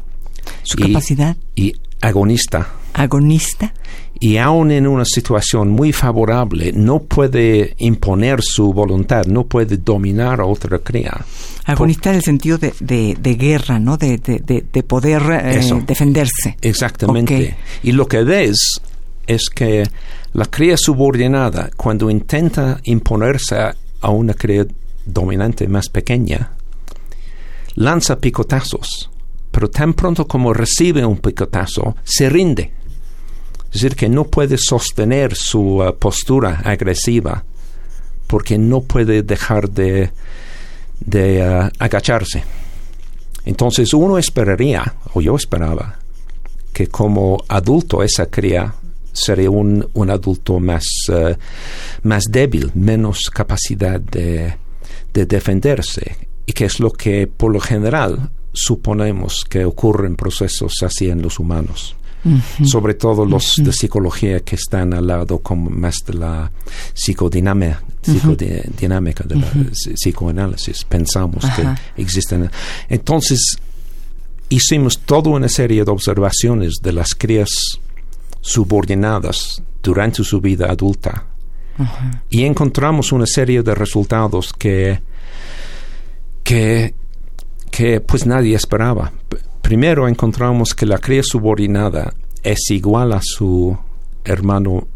¿Su 0.64 0.78
capacidad? 0.78 1.38
Y 1.56 1.74
agonista. 2.02 2.70
¿Agonista? 2.94 3.74
Y 4.20 4.38
aún 4.38 4.72
en 4.72 4.86
una 4.86 5.06
situación 5.06 5.70
muy 5.70 5.94
favorable 5.94 6.74
no 6.74 7.00
puede 7.00 7.76
imponer 7.78 8.42
su 8.42 8.74
voluntad, 8.74 9.26
no 9.26 9.46
puede 9.46 9.78
dominar 9.78 10.42
a 10.42 10.46
otra 10.46 10.80
cría. 10.80 11.26
Agonista 11.66 12.10
en 12.10 12.18
el 12.18 12.24
sentido 12.24 12.58
de, 12.58 12.74
de, 12.80 13.36
guerra, 13.36 13.80
¿no? 13.80 13.98
De, 13.98 14.18
de 14.18 14.84
poder 14.84 15.22
eh, 15.32 15.62
defenderse. 15.86 16.58
Exactamente. 16.62 17.56
Y 17.84 17.94
lo 17.94 18.08
que 18.08 18.24
ves 18.24 18.82
es 19.26 19.50
que 19.50 19.84
la 20.34 20.46
cría 20.46 20.76
subordinada, 20.76 21.70
cuando 21.78 22.10
intenta 22.10 22.80
imponerse 22.84 23.56
a 24.02 24.10
una 24.10 24.34
cría 24.34 24.66
dominante 25.06 25.68
más 25.68 25.88
pequeña, 25.90 26.52
lanza 27.76 28.20
picotazos, 28.20 29.10
pero 29.52 29.70
tan 29.70 29.94
pronto 29.94 30.28
como 30.28 30.54
recibe 30.54 31.06
un 31.06 31.20
picotazo, 31.20 31.96
se 32.04 32.30
rinde 32.30 32.79
es 33.72 33.82
decir, 33.82 33.96
que 33.96 34.10
no 34.10 34.26
puede 34.26 34.58
sostener 34.58 35.36
su 35.36 35.78
uh, 35.78 35.96
postura 35.96 36.62
agresiva 36.66 37.44
porque 38.26 38.58
no 38.58 38.82
puede 38.82 39.22
dejar 39.22 39.70
de, 39.70 40.12
de 41.00 41.42
uh, 41.42 41.70
agacharse. 41.78 42.44
Entonces 43.46 43.94
uno 43.94 44.18
esperaría, 44.18 44.96
o 45.14 45.22
yo 45.22 45.36
esperaba, 45.36 46.00
que 46.74 46.88
como 46.88 47.44
adulto 47.48 48.04
esa 48.04 48.26
cría 48.26 48.74
sería 49.12 49.50
un, 49.50 49.88
un 49.94 50.10
adulto 50.10 50.60
más, 50.60 50.86
uh, 51.10 51.36
más 52.04 52.24
débil, 52.30 52.72
menos 52.74 53.30
capacidad 53.30 54.00
de, 54.00 54.56
de 55.14 55.26
defenderse, 55.26 56.18
y 56.46 56.54
que 56.54 56.66
es 56.66 56.80
lo 56.80 56.92
que 56.92 57.28
por 57.28 57.52
lo 57.52 57.60
general 57.60 58.32
suponemos 58.52 59.46
que 59.48 59.64
ocurre 59.64 60.08
en 60.08 60.16
procesos 60.16 60.82
así 60.82 61.08
en 61.10 61.22
los 61.22 61.38
humanos 61.38 61.96
sobre 62.66 62.96
todo 62.96 63.26
los 63.26 63.56
de 63.58 63.72
psicología 63.72 64.42
que 64.42 64.56
están 64.56 64.94
al 64.94 65.08
lado 65.08 65.40
como 65.40 65.70
más 65.70 65.98
de 66.06 66.14
la 66.16 66.52
psicodinámica, 66.94 67.82
psicodinámica 68.02 69.24
de 69.24 69.36
la 69.36 69.48
psicoanálisis. 69.48 70.84
Pensamos 70.84 71.46
que 71.56 72.02
existen. 72.02 72.50
Entonces, 72.90 73.58
hicimos 74.50 75.00
toda 75.00 75.32
una 75.32 75.48
serie 75.48 75.84
de 75.84 75.92
observaciones 75.92 76.76
de 76.82 76.94
las 76.94 77.16
crías 77.16 77.50
subordinadas 78.42 79.62
durante 79.82 80.24
su 80.24 80.42
vida 80.42 80.68
adulta. 80.68 81.26
Y 82.30 82.44
encontramos 82.44 83.14
una 83.14 83.26
serie 83.26 83.64
de 83.64 83.74
resultados 83.74 84.52
que 84.52 85.02
que 86.44 86.94
que 87.72 88.02
pues 88.02 88.26
nadie 88.26 88.56
esperaba 88.56 89.14
primero 89.70 90.08
encontramos 90.08 90.74
que 90.74 90.88
la 90.88 90.98
cría 90.98 91.22
subordinada 91.22 92.12
es 92.42 92.72
igual 92.72 93.14
a 93.14 93.22
su 93.22 93.78
hermano 94.24 94.88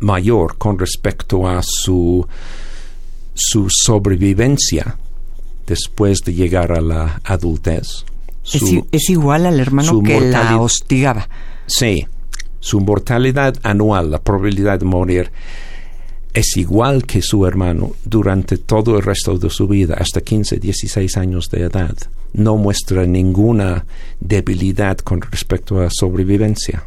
mayor 0.00 0.58
con 0.58 0.76
respecto 0.76 1.46
a 1.46 1.60
su, 1.62 2.26
su 3.32 3.68
sobrevivencia 3.70 4.98
después 5.64 6.18
de 6.24 6.34
llegar 6.34 6.72
a 6.72 6.80
la 6.80 7.20
adultez. 7.22 8.04
es, 8.90 9.08
igual 9.08 9.46
al 9.46 9.60
hermano 9.60 10.02
que 10.02 10.20
la 10.20 10.60
hostigaba. 10.60 11.28
Sí, 11.68 12.04
su 12.58 12.80
mortalidad 12.80 13.54
anual, 13.62 14.10
la 14.10 14.20
probabilidad 14.20 14.80
de 14.80 14.84
morir, 14.84 15.30
es 16.34 16.56
igual 16.56 17.04
que 17.04 17.22
su 17.22 17.46
hermano 17.46 17.92
durante 18.04 18.58
todo 18.58 18.96
el 18.96 19.02
resto 19.04 19.38
de 19.38 19.48
su 19.48 19.68
vida, 19.68 19.94
hasta 19.96 20.22
15, 20.22 20.58
16 20.58 21.16
años 21.16 21.48
de 21.52 21.60
edad 21.60 21.94
no 22.32 22.56
muestra 22.56 23.06
ninguna 23.06 23.86
debilidad 24.20 24.98
con 24.98 25.20
respecto 25.20 25.80
a 25.80 25.88
sobrevivencia. 25.90 26.84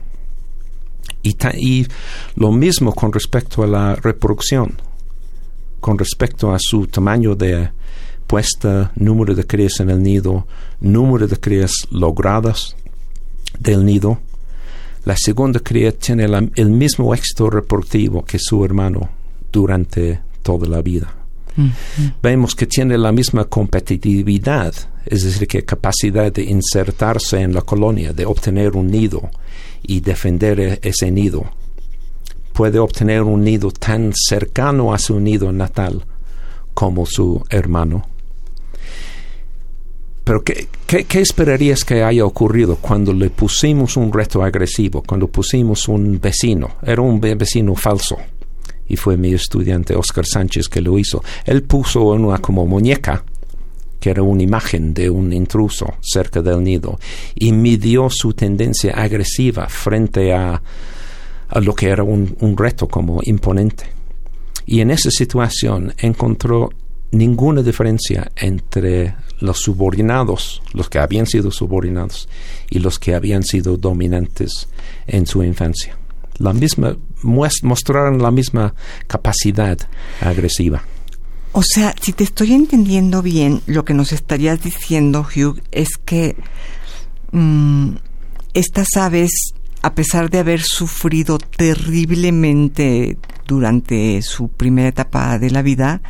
Y, 1.23 1.87
lo 2.35 2.51
mismo 2.51 2.93
con 2.93 3.13
respecto 3.13 3.63
a 3.63 3.67
la 3.67 3.95
reproducción, 3.95 4.81
con 5.79 5.97
respecto 5.97 6.53
a 6.53 6.57
su 6.59 6.87
tamaño 6.87 7.35
de 7.35 7.69
puesta, 8.25 8.91
número 8.95 9.35
de 9.35 9.45
crías 9.45 9.79
en 9.81 9.89
el 9.89 10.01
nido, 10.01 10.47
número 10.79 11.27
de 11.27 11.37
crías 11.37 11.71
logradas 11.91 12.75
del 13.59 13.85
nido. 13.85 14.19
La 15.05 15.15
segunda 15.17 15.59
cría 15.59 15.91
tiene 15.91 16.25
el 16.55 16.69
mismo 16.69 17.13
éxito 17.13 17.49
reproductivo 17.49 18.23
que 18.23 18.39
su 18.39 18.63
hermano 18.63 19.09
durante 19.51 20.21
toda 20.41 20.67
la 20.67 20.81
vida. 20.81 21.20
Vemos 22.21 22.55
que 22.55 22.65
tiene 22.65 22.97
la 22.97 23.11
misma 23.11 23.45
competitividad, 23.45 24.73
es 25.05 25.23
decir, 25.23 25.47
que 25.47 25.65
capacidad 25.65 26.31
de 26.31 26.43
insertarse 26.43 27.41
en 27.41 27.53
la 27.53 27.61
colonia, 27.61 28.13
de 28.13 28.25
obtener 28.25 28.75
un 28.75 28.87
nido 28.87 29.29
y 29.83 29.99
defender 29.99 30.59
e-, 30.59 30.79
ese 30.81 31.11
nido. 31.11 31.45
Puede 32.53 32.79
obtener 32.79 33.23
un 33.23 33.43
nido 33.43 33.71
tan 33.71 34.13
cercano 34.13 34.93
a 34.93 34.99
su 34.99 35.19
nido 35.19 35.51
natal 35.51 36.05
como 36.73 37.05
su 37.05 37.43
hermano. 37.49 38.07
Pero 40.23 40.43
¿qué, 40.43 40.67
qué, 40.85 41.19
esperarías 41.19 41.83
que 41.83 42.03
haya 42.03 42.25
ocurrido 42.25 42.77
cuando 42.77 43.11
le 43.11 43.29
pusimos 43.31 43.97
un 43.97 44.13
reto 44.13 44.43
agresivo, 44.43 45.01
cuando 45.01 45.27
pusimos 45.27 45.87
un 45.87 46.19
vecino? 46.21 46.75
Era 46.83 47.01
un 47.01 47.19
vecino 47.19 47.75
falso 47.75 48.17
y 48.91 48.97
fue 48.97 49.15
mi 49.15 49.33
estudiante 49.33 49.95
Oscar 49.95 50.25
Sánchez 50.25 50.67
que 50.67 50.81
lo 50.81 50.99
hizo. 50.99 51.23
Él 51.45 51.63
puso 51.63 52.03
una 52.03 52.39
como 52.39 52.65
muñeca 52.65 53.23
que 54.01 54.09
era 54.09 54.21
una 54.21 54.43
imagen 54.43 54.93
de 54.93 55.09
un 55.09 55.31
intruso 55.31 55.93
cerca 56.01 56.41
del 56.41 56.63
nido, 56.63 56.99
y 57.35 57.51
midió 57.51 58.09
su 58.09 58.33
tendencia 58.33 58.93
agresiva 58.93 59.69
frente 59.69 60.33
a, 60.33 60.59
lo 61.61 61.75
que 61.75 61.87
era 61.87 62.03
un, 62.03 62.35
un, 62.39 62.57
reto 62.57 62.87
como 62.87 63.19
imponente. 63.23 63.85
Y 64.65 64.81
en 64.81 64.89
esa 64.89 65.11
situación 65.11 65.93
encontró 65.99 66.71
ninguna 67.11 67.61
diferencia 67.61 68.31
entre 68.35 69.13
los 69.39 69.59
subordinados, 69.59 70.63
los 70.73 70.89
que 70.89 70.97
habían 70.97 71.27
sido 71.27 71.51
subordinados, 71.51 72.27
y 72.71 72.79
los 72.79 72.97
que 72.97 73.13
habían 73.13 73.43
sido 73.43 73.77
dominantes 73.77 74.67
en 75.05 75.27
su 75.27 75.43
infancia 75.43 75.95
la 76.41 76.53
misma, 76.53 76.95
mostraron 77.23 78.21
la 78.21 78.31
misma 78.31 78.73
capacidad 79.07 79.77
agresiva. 80.21 80.83
O 81.53 81.63
sea, 81.63 81.93
si 82.01 82.13
te 82.13 82.23
estoy 82.23 82.53
entendiendo 82.53 83.21
bien, 83.21 83.61
lo 83.65 83.83
que 83.83 83.93
nos 83.93 84.13
estarías 84.13 84.63
diciendo, 84.63 85.27
Hugh, 85.35 85.61
es 85.71 85.89
que 86.03 86.37
mm, 87.31 87.95
estas 88.53 88.87
aves, 88.95 89.31
a 89.81 89.93
pesar 89.93 90.29
de 90.29 90.39
haber 90.39 90.61
sufrido 90.61 91.37
terriblemente 91.39 93.17
durante 93.47 94.21
su 94.21 94.47
primera 94.47 94.87
etapa 94.87 95.37
de 95.39 95.51
la 95.51 95.61
vida, 95.61 96.01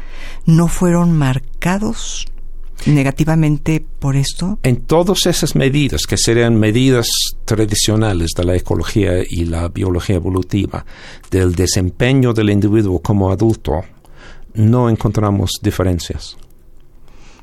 no 0.45 0.67
fueron 0.67 1.17
marcados 1.17 2.27
negativamente 2.85 3.83
por 3.99 4.15
esto? 4.15 4.59
En 4.63 4.81
todas 4.81 5.25
esas 5.25 5.55
medidas, 5.55 6.05
que 6.07 6.17
serían 6.17 6.55
medidas 6.55 7.07
tradicionales 7.45 8.31
de 8.35 8.43
la 8.43 8.55
ecología 8.55 9.23
y 9.27 9.45
la 9.45 9.67
biología 9.67 10.15
evolutiva, 10.15 10.85
del 11.29 11.55
desempeño 11.55 12.33
del 12.33 12.49
individuo 12.49 13.01
como 13.01 13.31
adulto, 13.31 13.81
no 14.53 14.89
encontramos 14.89 15.51
diferencias. 15.61 16.37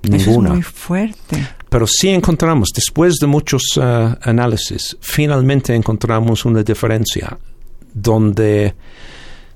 Ninguna. 0.02 0.50
es 0.50 0.54
muy 0.54 0.62
fuerte. 0.62 1.48
Pero 1.68 1.86
sí 1.86 2.08
encontramos, 2.08 2.70
después 2.74 3.16
de 3.16 3.26
muchos 3.26 3.62
uh, 3.76 4.16
análisis, 4.22 4.96
finalmente 5.00 5.74
encontramos 5.74 6.44
una 6.44 6.62
diferencia 6.62 7.38
donde 7.92 8.74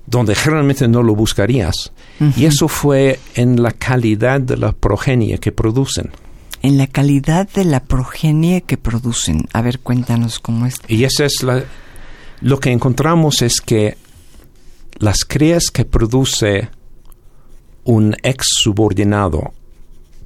donde 0.06 0.34
generalmente 0.34 0.88
no 0.88 1.02
lo 1.02 1.14
buscarías. 1.14 1.92
Y 2.36 2.44
eso 2.44 2.68
fue 2.68 3.18
en 3.34 3.62
la 3.62 3.72
calidad 3.72 4.40
de 4.40 4.56
la 4.56 4.72
progenie 4.72 5.38
que 5.38 5.50
producen. 5.50 6.10
En 6.62 6.78
la 6.78 6.86
calidad 6.86 7.48
de 7.48 7.64
la 7.64 7.82
progenie 7.82 8.62
que 8.62 8.76
producen. 8.76 9.48
A 9.52 9.62
ver, 9.62 9.80
cuéntanos 9.80 10.38
cómo 10.38 10.66
es. 10.66 10.76
Y 10.86 11.02
eso 11.02 11.24
es 11.24 11.42
la, 11.42 11.64
lo 12.40 12.60
que 12.60 12.70
encontramos 12.70 13.42
es 13.42 13.60
que 13.60 13.96
las 14.98 15.24
crías 15.24 15.70
que 15.72 15.84
produce 15.84 16.68
un 17.84 18.14
ex 18.22 18.46
subordinado 18.62 19.52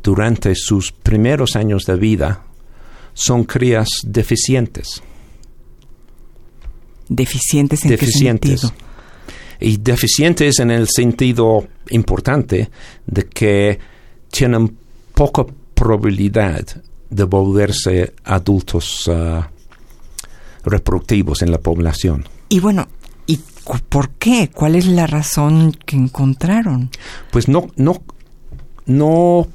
durante 0.03 0.55
sus 0.55 0.93
primeros 0.93 1.57
años 1.57 1.85
de 1.85 1.97
vida 1.97 2.43
son 3.15 3.45
crías 3.45 3.89
deficientes. 4.05 5.03
¿Deficientes 7.09 7.85
en 7.85 7.91
deficientes. 7.91 8.51
qué 8.51 8.67
sentido? 8.67 8.86
Y 9.61 9.79
deficientes 9.79 10.59
en 10.59 10.71
el 10.71 10.89
sentido 10.89 11.67
importante 11.91 12.71
de 13.07 13.27
que 13.27 13.79
tienen 14.31 14.77
poca 15.15 15.45
probabilidad 15.75 16.65
de 17.09 17.25
volverse 17.25 18.15
adultos 18.25 19.09
ah, 19.09 19.49
reproductivos 20.65 21.43
en 21.43 21.51
la 21.51 21.59
población. 21.59 22.25
Y 22.49 22.61
bueno, 22.61 22.89
¿y 23.27 23.41
por 23.89 24.11
qué? 24.11 24.51
¿Cuál 24.53 24.75
es 24.75 24.87
la 24.87 25.07
razón 25.07 25.73
que 25.85 25.97
encontraron? 25.97 26.91
Pues 27.31 27.49
no, 27.49 27.69
no, 27.77 28.03
no, 28.87 29.47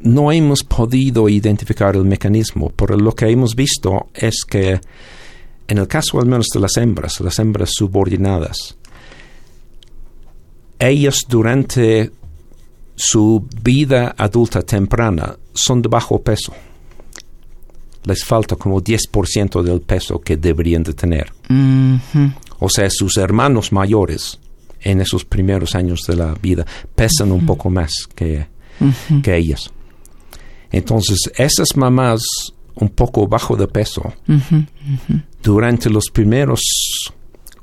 no 0.00 0.32
hemos 0.32 0.64
podido 0.64 1.28
identificar 1.28 1.96
el 1.96 2.04
mecanismo, 2.04 2.72
pero 2.74 2.96
lo 2.96 3.14
que 3.14 3.26
hemos 3.26 3.54
visto 3.54 4.08
es 4.14 4.44
que 4.48 4.80
en 5.68 5.78
el 5.78 5.86
caso 5.86 6.18
al 6.18 6.26
menos 6.26 6.46
de 6.52 6.60
las 6.60 6.76
hembras, 6.78 7.20
las 7.20 7.38
hembras 7.38 7.70
subordinadas, 7.74 8.77
ellas 10.78 11.24
durante 11.28 12.10
su 12.94 13.46
vida 13.62 14.14
adulta 14.16 14.62
temprana 14.62 15.36
son 15.54 15.82
de 15.82 15.88
bajo 15.88 16.20
peso. 16.22 16.52
Les 18.04 18.24
falta 18.24 18.56
como 18.56 18.80
10% 18.80 19.62
del 19.62 19.80
peso 19.82 20.20
que 20.20 20.36
deberían 20.36 20.82
de 20.82 20.94
tener. 20.94 21.32
O 22.58 22.68
sea, 22.68 22.88
sus 22.90 23.16
hermanos 23.16 23.72
mayores 23.72 24.38
en 24.80 25.00
esos 25.00 25.24
primeros 25.24 25.74
años 25.74 26.02
de 26.06 26.16
la 26.16 26.34
vida 26.34 26.64
pesan 26.94 27.32
un 27.32 27.44
poco 27.44 27.70
más 27.70 27.92
que, 28.14 28.46
que 29.22 29.36
ellas. 29.36 29.70
Entonces, 30.70 31.18
esas 31.36 31.76
mamás 31.76 32.22
un 32.74 32.88
poco 32.90 33.26
bajo 33.26 33.56
de 33.56 33.66
peso, 33.66 34.12
durante 35.42 35.90
los 35.90 36.04
primeros 36.12 36.60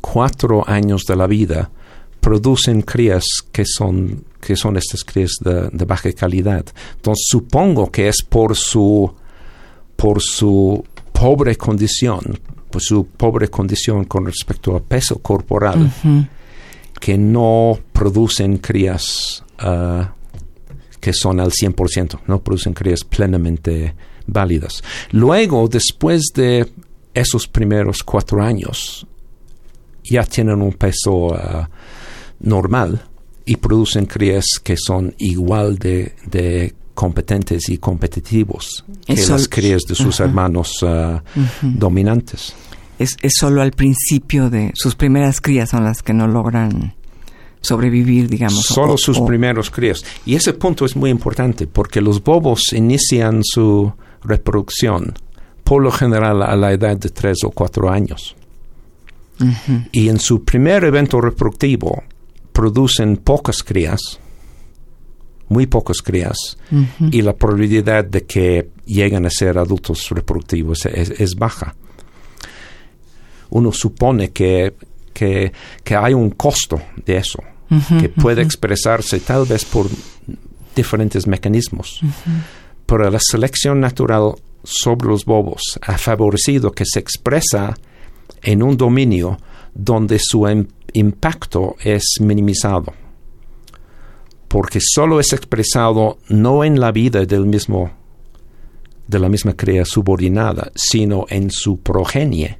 cuatro 0.01 0.67
años 0.67 1.05
de 1.05 1.15
la 1.15 1.27
vida, 1.27 1.71
producen 2.25 2.81
crías 2.81 3.23
que 3.51 3.65
son, 3.67 4.25
que 4.41 4.55
son 4.55 4.77
estas 4.77 5.03
crías 5.03 5.33
de, 5.41 5.85
baja 5.85 6.11
calidad. 6.13 6.65
Entonces, 6.95 7.23
supongo 7.29 7.91
que 7.91 8.07
es 8.07 8.23
por 8.27 8.55
su, 8.55 9.13
por 9.95 10.19
su 10.23 10.83
pobre 11.11 11.55
condición, 11.55 12.39
por 12.71 12.81
su 12.81 13.05
pobre 13.05 13.49
condición 13.49 14.05
con 14.05 14.25
respecto 14.25 14.75
a 14.75 14.79
peso 14.79 15.19
corporal, 15.19 15.91
que 16.99 17.15
no 17.15 17.77
producen 17.93 18.57
crías 18.57 19.43
uh, 19.63 20.05
que 20.99 21.13
son 21.13 21.39
al 21.39 21.51
100%, 21.51 22.21
no 22.25 22.41
producen 22.41 22.73
crías 22.73 23.03
plenamente 23.03 23.93
válidas. 24.25 24.83
Luego, 25.11 25.67
después 25.67 26.23
de 26.33 26.71
esos 27.13 27.47
primeros 27.47 28.01
cuatro 28.01 28.41
años, 28.41 29.05
ya 30.03 30.23
tienen 30.23 30.59
un 30.63 30.73
peso 30.73 31.27
uh, 31.27 31.67
normal 32.39 33.03
y 33.45 33.57
producen 33.57 34.05
crías 34.05 34.45
que 34.63 34.75
son 34.77 35.13
igual 35.17 35.77
de, 35.77 36.73
competentes 36.93 37.67
y 37.67 37.77
competitivos 37.77 38.85
que 39.05 39.15
las 39.27 39.49
crías 39.49 39.81
de 39.87 39.95
sus 39.95 40.19
hermanos 40.21 40.81
uh, 40.81 41.19
dominantes. 41.61 42.55
Es, 42.97 43.17
es 43.21 43.33
solo 43.37 43.61
al 43.61 43.71
principio 43.71 44.49
de 44.49 44.71
sus 44.75 44.95
primeras 44.95 45.41
crías 45.41 45.71
son 45.71 45.83
las 45.83 46.01
que 46.01 46.13
no 46.13 46.25
logran 46.27 46.95
sobrevivir, 47.65 48.29
digamos. 48.29 48.63
Solo 48.63 48.97
sus 48.97 49.19
primeros 49.21 49.69
críos. 49.69 50.05
Y 50.25 50.35
ese 50.35 50.53
punto 50.53 50.85
es 50.85 50.95
muy 50.95 51.09
importante 51.09 51.67
porque 51.67 51.99
los 51.99 52.23
bobos 52.23 52.71
inician 52.71 53.41
su 53.43 53.91
reproducción 54.23 55.13
por 55.63 55.81
lo 55.81 55.91
general 55.91 56.43
a 56.43 56.55
la 56.55 56.71
edad 56.71 56.95
de 56.95 57.09
tres 57.09 57.39
o 57.43 57.49
cuatro 57.49 57.89
años. 57.89 58.35
Y 59.91 60.07
en 60.07 60.19
su 60.19 60.45
primer 60.45 60.85
evento 60.85 61.19
reproductivo 61.19 62.03
producen 62.55 63.17
pocas 63.17 63.61
crías, 63.61 63.99
muy 65.49 65.67
pocas 65.67 65.97
crías, 66.01 66.57
y 67.11 67.21
la 67.21 67.33
probabilidad 67.33 68.05
de 68.05 68.25
que 68.25 68.69
lleguen 68.85 69.27
a 69.27 69.29
ser 69.29 69.59
adultos 69.59 70.09
reproductivos 70.09 70.85
es 70.87 71.35
baja. 71.35 71.75
Uno 73.49 73.71
supone 73.71 74.31
que 74.31 74.73
que, 75.15 75.95
hay 75.95 76.13
un 76.13 76.31
costo 76.31 76.79
de 77.05 77.17
eso, 77.17 77.39
que 77.99 78.09
puede 78.09 78.41
expresarse 78.41 79.19
tal 79.21 79.45
vez 79.45 79.65
por 79.65 79.87
diferentes 80.75 81.25
mecanismos. 81.25 82.01
Pero 82.85 83.09
la 83.09 83.19
selección 83.19 83.79
natural 83.79 84.33
sobre 84.63 85.07
los 85.07 85.25
bobos 85.25 85.79
ha 85.81 85.97
favorecido 85.97 86.71
que 86.71 86.83
se 86.85 86.99
expresa 86.99 87.75
en 88.41 88.61
un 88.61 88.77
dominio 88.77 89.39
donde 89.73 90.19
su 90.19 90.45
impacto 90.95 91.75
es 91.83 92.17
minimizado. 92.19 92.93
Porque 94.47 94.79
solo 94.81 95.19
es 95.19 95.33
expresado 95.33 96.17
no 96.29 96.63
en 96.63 96.79
la 96.79 96.91
vida 96.91 97.25
del 97.25 97.45
mismo 97.45 97.91
de 99.07 99.19
la 99.19 99.29
misma 99.29 99.53
cría 99.53 99.85
subordinada, 99.85 100.71
sino 100.73 101.27
en 101.29 101.51
su 101.51 101.77
progenie 101.77 102.57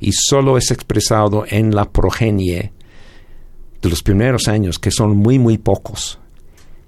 y 0.00 0.12
solo 0.12 0.56
es 0.56 0.70
expresado 0.70 1.44
en 1.48 1.74
la 1.74 1.90
progenie 1.90 2.72
de 3.80 3.88
los 3.88 4.02
primeros 4.02 4.48
años, 4.48 4.78
que 4.78 4.90
son 4.90 5.16
muy, 5.16 5.38
muy 5.38 5.58
pocos, 5.58 6.18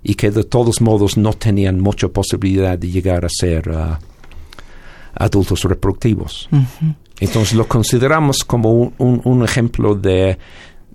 y 0.03 0.15
que 0.15 0.31
de 0.31 0.45
todos 0.45 0.81
modos 0.81 1.17
no 1.17 1.33
tenían 1.33 1.81
mucha 1.81 2.09
posibilidad 2.09 2.79
de 2.79 2.91
llegar 2.91 3.25
a 3.25 3.29
ser 3.29 3.69
uh, 3.71 3.97
adultos 5.15 5.63
reproductivos. 5.63 6.49
Entonces 7.21 7.55
lo 7.55 7.67
consideramos 7.67 8.45
como 8.45 8.93
un, 8.99 9.45
ejemplo 9.45 9.95
de, 9.95 10.39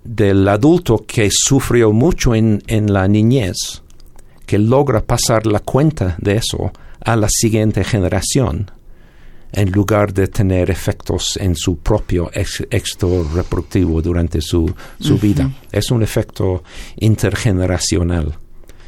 del 0.04 0.48
adulto 0.48 1.04
que 1.06 1.28
sufrió 1.30 1.92
mucho 1.92 2.34
en, 2.34 2.62
en 2.66 2.92
la 2.92 3.08
niñez, 3.08 3.82
que 4.46 4.58
logra 4.58 5.04
pasar 5.04 5.46
la 5.46 5.60
cuenta 5.60 6.16
de 6.18 6.36
eso 6.36 6.72
a 7.04 7.16
la 7.16 7.28
siguiente 7.28 7.84
generación 7.84 8.70
en 9.52 9.72
lugar 9.72 10.12
de 10.12 10.28
tener 10.28 10.70
efectos 10.70 11.36
en 11.40 11.56
su 11.56 11.78
propio 11.78 12.30
éxito 12.32 13.28
reproductivo 13.34 14.00
durante 14.00 14.40
su, 14.40 14.72
vida. 15.20 15.50
Es 15.72 15.90
un 15.90 16.02
efecto 16.02 16.62
intergeneracional 16.96 18.36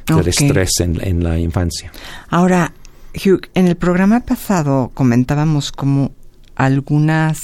del 0.07 0.29
estrés 0.29 0.81
en, 0.81 1.23
la 1.23 1.39
infancia. 1.39 1.93
Ahora, 2.29 2.73
Hugh, 3.15 3.49
en 3.55 3.69
el 3.69 3.77
programa 3.77 4.21
pasado 4.21 4.91
comentábamos 4.95 5.73
como 5.73 6.13
algunas, 6.55 7.41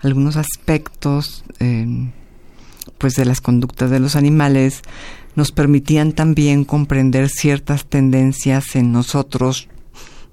algunos 0.00 0.36
aspectos 0.36 1.44
em, 1.58 2.10
pues 3.00 3.16
de 3.16 3.24
las 3.24 3.40
conductas 3.40 3.90
de 3.90 3.98
los 3.98 4.14
animales 4.14 4.82
nos 5.34 5.50
permitían 5.50 6.12
también 6.12 6.64
comprender 6.64 7.30
ciertas 7.30 7.86
tendencias 7.86 8.76
en 8.76 8.92
nosotros 8.92 9.68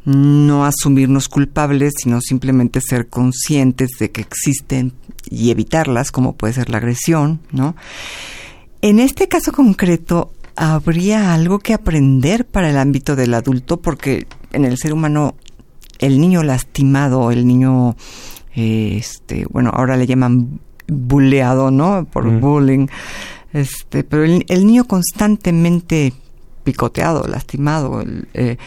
no 0.08 0.66
asumirnos 0.66 1.28
culpables, 1.28 1.96
sino 1.98 2.22
simplemente 2.22 2.80
ser 2.80 3.10
conscientes 3.10 3.92
de 4.00 4.10
que 4.10 4.22
existen 4.22 4.94
y 5.30 5.52
evitarlas, 5.52 6.14
como 6.14 6.34
puede 6.34 6.54
ser 6.54 6.70
la 6.70 6.78
agresión, 6.78 7.42
¿no? 7.52 7.76
En 8.82 9.00
este 9.00 9.28
caso 9.28 9.52
concreto, 9.52 10.32
¿habría 10.56 11.34
algo 11.34 11.60
que 11.60 11.74
aprender 11.74 12.46
para 12.46 12.70
el 12.70 12.78
ámbito 12.78 13.18
del 13.18 13.34
adulto? 13.34 13.82
Porque 13.82 14.28
en 14.54 14.64
el 14.64 14.78
ser 14.78 14.94
humano, 14.94 15.36
el 16.00 16.22
niño 16.22 16.42
lastimado, 16.42 17.30
el 17.30 17.46
niño, 17.46 17.98
este, 18.56 19.46
bueno, 19.50 19.72
ahora 19.74 19.98
le 19.98 20.08
llaman 20.08 20.62
buleado, 20.88 21.72
¿no? 21.72 22.06
Por 22.06 22.30
bullying. 22.40 22.88
Este, 23.54 24.04
pero 24.04 24.24
el, 24.24 24.66
niño 24.66 24.86
constantemente 24.86 26.14
picoteado, 26.64 27.28
lastimado, 27.28 28.04
eh, 28.34 28.58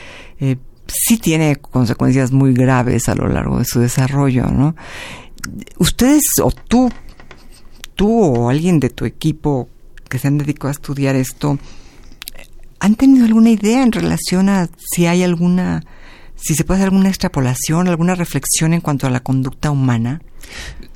eh, 0.40 0.56
sí 0.86 1.18
tiene 1.18 1.56
consecuencias 1.56 2.32
muy 2.32 2.54
graves 2.54 3.08
a 3.08 3.14
lo 3.14 3.28
largo 3.28 3.58
de 3.58 3.64
su 3.64 3.80
desarrollo, 3.80 4.46
¿no? 4.46 4.74
Ustedes 5.78 6.22
o 6.42 6.50
tú, 6.50 6.90
tú 7.94 8.22
o 8.22 8.50
alguien 8.50 8.80
de 8.80 8.90
tu 8.90 9.04
equipo 9.04 9.68
que 10.08 10.18
se 10.18 10.28
han 10.28 10.38
dedicado 10.38 10.68
a 10.68 10.72
estudiar 10.72 11.14
esto, 11.14 11.58
¿han 12.80 12.94
tenido 12.96 13.26
alguna 13.26 13.50
idea 13.50 13.82
en 13.82 13.92
relación 13.92 14.48
a 14.48 14.68
si 14.76 15.06
hay 15.06 15.22
alguna, 15.22 15.84
si 16.34 16.54
se 16.54 16.64
puede 16.64 16.80
hacer 16.80 16.88
alguna 16.92 17.08
extrapolación, 17.08 17.88
alguna 17.88 18.14
reflexión 18.14 18.74
en 18.74 18.80
cuanto 18.80 19.06
a 19.06 19.10
la 19.10 19.20
conducta 19.20 19.70
humana? 19.70 20.20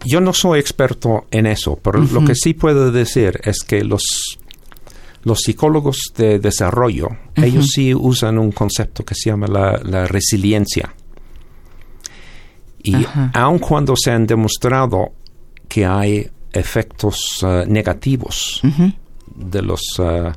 Yo 0.04 0.20
no 0.20 0.32
soy 0.32 0.60
experto 0.60 1.26
en 1.30 1.46
eso, 1.46 1.78
pero 1.82 2.00
lo 2.00 2.24
que 2.24 2.34
sí 2.34 2.54
puedo 2.54 2.92
decir 2.92 3.40
es 3.44 3.62
que 3.66 3.84
los 3.84 4.38
los 5.24 5.40
psicólogos 5.40 6.12
de 6.16 6.38
desarrollo, 6.38 7.08
ellos 7.34 7.70
sí 7.72 7.94
usan 7.94 8.38
un 8.38 8.52
concepto 8.52 9.04
que 9.04 9.14
se 9.14 9.30
llama 9.30 9.46
la, 9.46 10.06
resiliencia. 10.06 10.94
Y 12.82 12.94
aun 13.32 13.58
cuando 13.58 13.94
se 13.96 14.10
han 14.10 14.26
demostrado 14.26 15.12
que 15.66 15.86
hay 15.86 16.30
efectos 16.52 17.42
uh, 17.42 17.64
negativos 17.66 18.60
de 19.34 19.62
los 19.62 19.80
uh, 19.98 20.30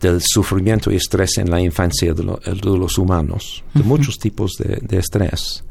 del 0.00 0.20
sufrimiento 0.22 0.92
y 0.92 0.96
estrés 0.96 1.38
en 1.38 1.50
la 1.50 1.60
infancia 1.60 2.12
de, 2.12 2.22
los 2.22 2.98
humanos, 2.98 3.64
de 3.72 3.82
muchos 3.82 4.18
tipos 4.18 4.52
de, 4.58 4.98
estrés, 4.98 5.64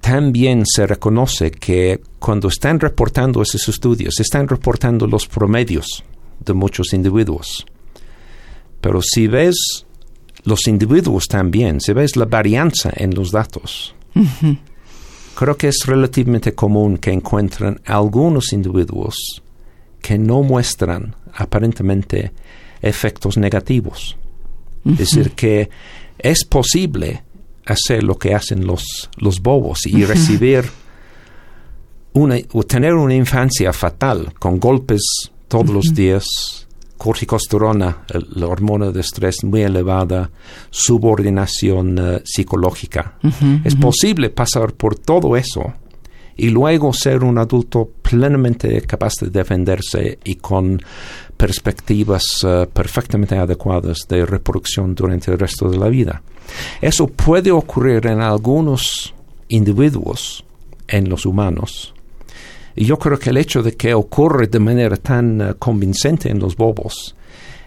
también 0.00 0.64
se 0.66 0.86
reconoce 0.86 1.50
que 1.50 2.00
cuando 2.18 2.48
están 2.48 2.80
reportando 2.80 3.42
esos 3.42 3.68
estudios, 3.68 4.18
están 4.20 4.48
reportando 4.48 5.06
los 5.06 5.26
promedios 5.26 6.04
de 6.40 6.52
muchos 6.54 6.92
individuos. 6.92 7.66
Pero 8.80 9.00
si 9.02 9.26
ves 9.26 9.84
los 10.44 10.66
individuos 10.66 11.26
también, 11.28 11.80
se 11.80 11.92
ve 11.92 12.06
la 12.14 12.24
varianza 12.24 12.90
en 12.94 13.14
los 13.14 13.30
datos. 13.30 13.94
Creo 15.34 15.56
que 15.56 15.68
es 15.68 15.84
relativamente 15.86 16.54
común 16.54 16.98
que 16.98 17.12
encuentren 17.12 17.80
algunos 17.84 18.52
individuos 18.52 19.42
que 20.00 20.18
no 20.18 20.42
muestran 20.42 21.14
aparentemente 21.34 22.32
efectos 22.80 23.36
negativos. 23.36 24.16
Es 24.84 24.98
decir, 24.98 25.32
que 25.32 25.68
es 26.18 26.44
posible 26.44 27.22
hacer 27.70 28.02
lo 28.02 28.16
que 28.16 28.34
hacen 28.34 28.66
los, 28.66 29.10
los 29.16 29.40
bobos 29.40 29.86
y 29.86 30.04
recibir 30.04 30.64
una, 32.12 32.36
o 32.52 32.62
tener 32.64 32.94
una 32.94 33.14
infancia 33.14 33.72
fatal 33.72 34.32
con 34.38 34.58
golpes 34.58 35.02
todos 35.48 35.70
los 35.70 35.94
días, 35.94 36.24
corticosterona, 36.96 38.04
la 38.34 38.46
hormona 38.46 38.90
de 38.90 39.00
estrés 39.00 39.42
muy 39.42 39.62
elevada, 39.62 40.30
subordinación 40.70 41.98
eh, 41.98 42.22
psicológica. 42.24 43.18
es 43.64 43.74
posible 43.74 44.30
pasar 44.30 44.74
por 44.74 44.96
todo 44.96 45.36
eso 45.36 45.72
y 46.36 46.50
luego 46.50 46.92
ser 46.92 47.22
un 47.22 47.38
adulto 47.38 47.90
plenamente 48.00 48.80
capaz 48.82 49.14
de 49.20 49.30
defenderse 49.30 50.18
y 50.24 50.36
con 50.36 50.80
perspectivas 51.40 52.22
eh, 52.44 52.66
perfectamente 52.70 53.34
adecuadas 53.34 54.00
de 54.06 54.26
reproducción 54.26 54.94
durante 54.94 55.30
el 55.30 55.38
resto 55.38 55.70
de 55.70 55.78
la 55.78 55.88
vida. 55.88 56.20
Eso 56.82 57.06
puede 57.06 57.50
ocurrir 57.50 58.06
en 58.06 58.20
algunos 58.20 59.14
individuos, 59.48 60.44
en 60.86 61.08
los 61.08 61.24
humanos, 61.24 61.94
y 62.76 62.84
yo 62.84 62.98
creo 62.98 63.18
que 63.18 63.30
el 63.30 63.38
hecho 63.38 63.62
de 63.62 63.72
que 63.72 63.94
ocurre 63.94 64.48
de 64.48 64.58
manera 64.58 64.96
tan 64.98 65.40
eh, 65.40 65.54
convincente 65.58 66.30
en 66.30 66.38
los 66.38 66.56
bobos 66.56 67.16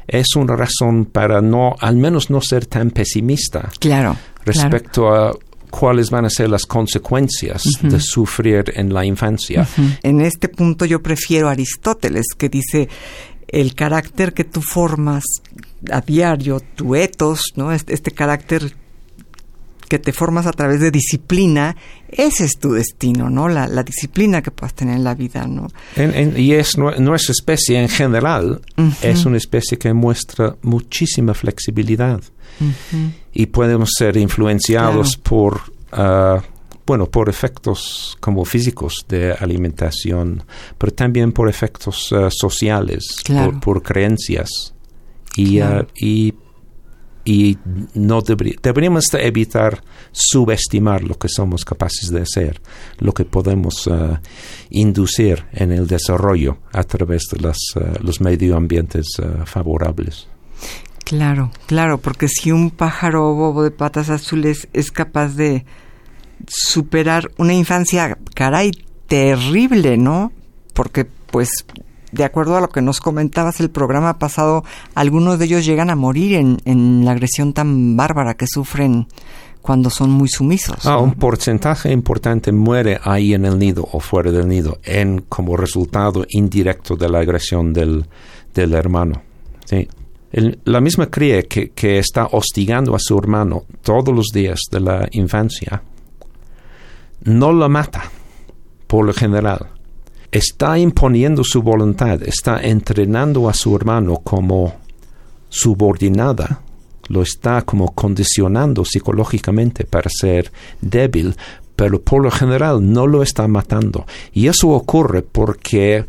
es 0.07 0.36
una 0.36 0.55
razón 0.55 1.05
para 1.05 1.41
no, 1.41 1.75
al 1.79 1.95
menos 1.95 2.29
no 2.29 2.41
ser 2.41 2.67
tan 2.67 2.91
pesimista. 2.91 3.71
Claro. 3.79 4.15
Respecto 4.45 5.09
a 5.09 5.33
cuáles 5.69 6.12
van 6.12 6.25
a 6.25 6.29
ser 6.29 6.49
las 6.49 6.67
consecuencias 6.67 7.63
de 7.81 7.99
sufrir 7.99 8.73
en 8.75 8.93
la 8.93 9.05
infancia. 9.05 9.67
En 10.03 10.21
este 10.21 10.47
punto 10.49 10.86
yo 10.86 11.01
prefiero 11.01 11.47
a 11.47 11.51
Aristóteles, 11.51 12.25
que 12.38 12.47
dice 12.47 12.88
el 13.53 13.75
carácter 13.75 14.33
que 14.33 14.43
tú 14.43 14.61
formas 14.61 15.23
a 15.91 16.01
diario, 16.01 16.59
tu 16.59 16.95
etos, 16.95 17.53
¿no? 17.55 17.71
Este, 17.71 17.93
este 17.93 18.09
carácter 18.09 18.73
que 19.87 19.99
te 19.99 20.11
formas 20.11 20.47
a 20.47 20.51
través 20.53 20.79
de 20.79 20.89
disciplina, 20.89 21.75
ese 22.09 22.45
es 22.45 22.57
tu 22.57 22.71
destino, 22.71 23.29
¿no? 23.29 23.47
La, 23.47 23.67
disciplina 23.83 24.41
que 24.41 24.49
puedas 24.49 24.73
tener 24.73 24.95
en 24.95 25.03
la 25.03 25.13
vida, 25.13 25.45
¿no? 25.45 25.67
y 26.35 26.53
es 26.53 26.79
nuestra 26.79 27.31
especie 27.31 27.79
en 27.79 27.89
general, 27.89 28.61
es 29.03 29.25
una 29.25 29.37
especie 29.37 29.77
que 29.77 29.93
muestra 29.93 30.55
muchísima 30.63 31.35
flexibilidad. 31.35 32.21
Y 33.33 33.45
podemos 33.47 33.91
ser 33.95 34.17
influenciados 34.17 35.17
por, 35.17 35.61
ah, 35.91 36.41
bueno, 36.86 37.10
por 37.10 37.30
efectos 37.30 38.17
como 38.19 38.46
físicos 38.46 39.06
de 39.08 39.32
alimentación, 39.34 40.43
pero 40.78 40.93
también 40.93 41.32
por 41.32 41.50
efectos 41.50 42.12
ah, 42.12 42.30
sociales, 42.30 43.17
por, 43.62 43.82
creencias. 43.82 44.74
Y, 45.36 45.62
uh, 45.62 45.88
y 45.96 46.36
y 47.26 47.58
no 47.93 48.22
deberíamos 48.22 49.06
evitar 49.13 49.82
subestimar 50.12 51.04
lo 51.04 51.15
que 51.15 51.30
somos 51.30 51.63
capaces 51.63 52.12
de 52.12 52.22
hacer, 52.22 52.62
lo 53.00 53.13
que 53.13 53.26
podemos 53.26 53.88
uh, 53.88 54.17
inducir 54.69 55.46
en 55.54 55.72
el 55.72 55.88
desarrollo 55.88 56.58
a 56.74 56.84
través 56.84 57.24
de 57.32 57.39
las, 57.39 57.58
uh, 57.76 58.04
los 58.04 58.19
medio 58.19 58.58
ambientes 58.58 59.08
uh, 59.19 59.46
favorables. 59.46 60.28
Claro, 61.06 61.52
claro, 61.65 61.98
porque 61.98 62.28
si 62.28 62.52
un 62.52 62.72
pájaro 62.72 63.34
bobo 63.34 63.63
de 63.63 63.72
patas 63.72 64.10
azules 64.10 64.67
es 64.74 64.91
capaz 64.91 65.36
de 65.36 65.65
superar 66.47 67.32
una 67.38 67.53
infancia, 67.53 68.17
caray, 68.34 68.71
terrible, 69.08 69.97
¿no? 69.97 70.32
Porque 70.73 71.06
pues 71.06 71.65
de 72.13 72.23
acuerdo 72.23 72.56
a 72.56 72.62
lo 72.62 72.69
que 72.69 72.82
nos 72.82 72.99
comentabas 72.99 73.60
el 73.60 73.71
programa 73.71 74.19
pasado, 74.19 74.63
algunos 74.93 75.39
de 75.39 75.45
ellos 75.45 75.65
llegan 75.65 75.89
a 75.89 75.95
morir 75.95 76.36
en, 76.36 77.06
la 77.06 77.12
agresión 77.12 77.53
tan 77.53 77.97
bárbara 77.97 78.36
que 78.36 78.45
sufren 78.47 79.08
cuando 79.62 79.89
son 79.89 80.12
muy 80.12 80.27
sumisos. 80.27 80.86
Ah, 80.86 80.99
un 80.99 81.13
porcentaje 81.13 81.91
importante 81.91 82.51
muere 82.51 82.99
ahí 83.03 83.34
en 83.34 83.45
el 83.45 83.58
nido 83.58 83.88
o 83.91 83.99
fuera 83.99 84.32
del 84.32 84.47
nido, 84.47 84.77
en 84.84 85.21
como 85.27 85.58
resultado 85.58 86.25
indirecto 86.29 86.95
de 86.95 87.10
la 87.10 87.19
agresión 87.19 87.73
del, 87.73 88.06
del 88.53 88.73
hermano. 88.73 89.23
¿sí? 89.65 89.88
la 90.65 90.82
misma 90.82 91.08
cría 91.08 91.43
que, 91.43 91.69
que 91.69 91.99
está 91.99 92.27
hostigando 92.32 92.95
a 92.95 92.99
su 92.99 93.17
hermano 93.17 93.63
todos 93.84 94.13
los 94.13 94.27
días 94.34 94.60
de 94.71 94.79
la 94.79 95.08
infancia, 95.12 95.84
no 97.23 97.51
lo 97.51 97.67
mata, 97.69 98.03
por 98.88 99.05
lo 99.05 99.13
general 99.13 99.69
está 100.33 100.79
imponiendo 100.79 101.43
su 101.43 101.62
voluntad, 101.62 102.23
está 102.23 102.59
entrenando 102.59 103.47
a 103.47 103.53
su 103.53 103.75
hermano 103.75 104.17
como 104.23 104.73
subordinada, 105.47 106.62
lo 107.07 107.21
está 107.21 107.62
como 107.62 107.93
condicionando 107.93 108.83
psicológicamente 108.83 109.86
para 109.86 110.09
ser 110.09 110.51
débil, 110.81 111.36
pero 111.75 112.01
por 112.01 112.23
lo 112.23 112.31
general 112.31 112.91
no 112.91 113.05
lo 113.05 113.21
está 113.21 113.47
matando. 113.47 114.07
Y 114.33 114.47
eso 114.47 114.69
ocurre 114.69 115.21
porque 115.21 116.05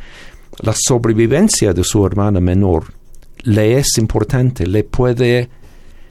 la 0.60 0.74
sobrevivencia 0.74 1.74
de 1.74 1.84
su 1.84 2.06
hermana 2.06 2.40
menor 2.40 2.94
le 3.42 3.78
es 3.78 3.98
importante, 3.98 4.66
le 4.66 4.84
puede 4.84 5.50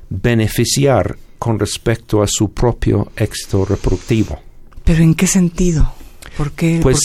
beneficiar 0.09 1.17
con 1.39 1.57
respecto 1.57 2.21
a 2.21 2.27
su 2.27 2.51
propio 2.51 3.11
éxito 3.15 3.65
reproductivo. 3.65 4.52
¿Pero 4.83 5.03
en 5.03 5.15
qué 5.15 5.27
sentido? 5.27 5.93
¿Por 6.37 6.51
qué? 6.51 6.79
Pues 6.81 6.99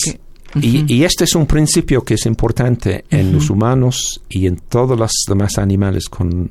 y, 0.54 1.04
este 1.04 1.24
es 1.24 1.34
un 1.34 1.46
principio 1.46 2.02
que 2.02 2.14
es 2.14 2.26
importante 2.26 3.04
en 3.10 3.32
los 3.32 3.50
humanos 3.50 4.22
y 4.28 4.46
en 4.46 4.56
todos 4.56 4.98
los 4.98 5.12
demás 5.28 5.58
animales 5.58 6.08
con, 6.08 6.50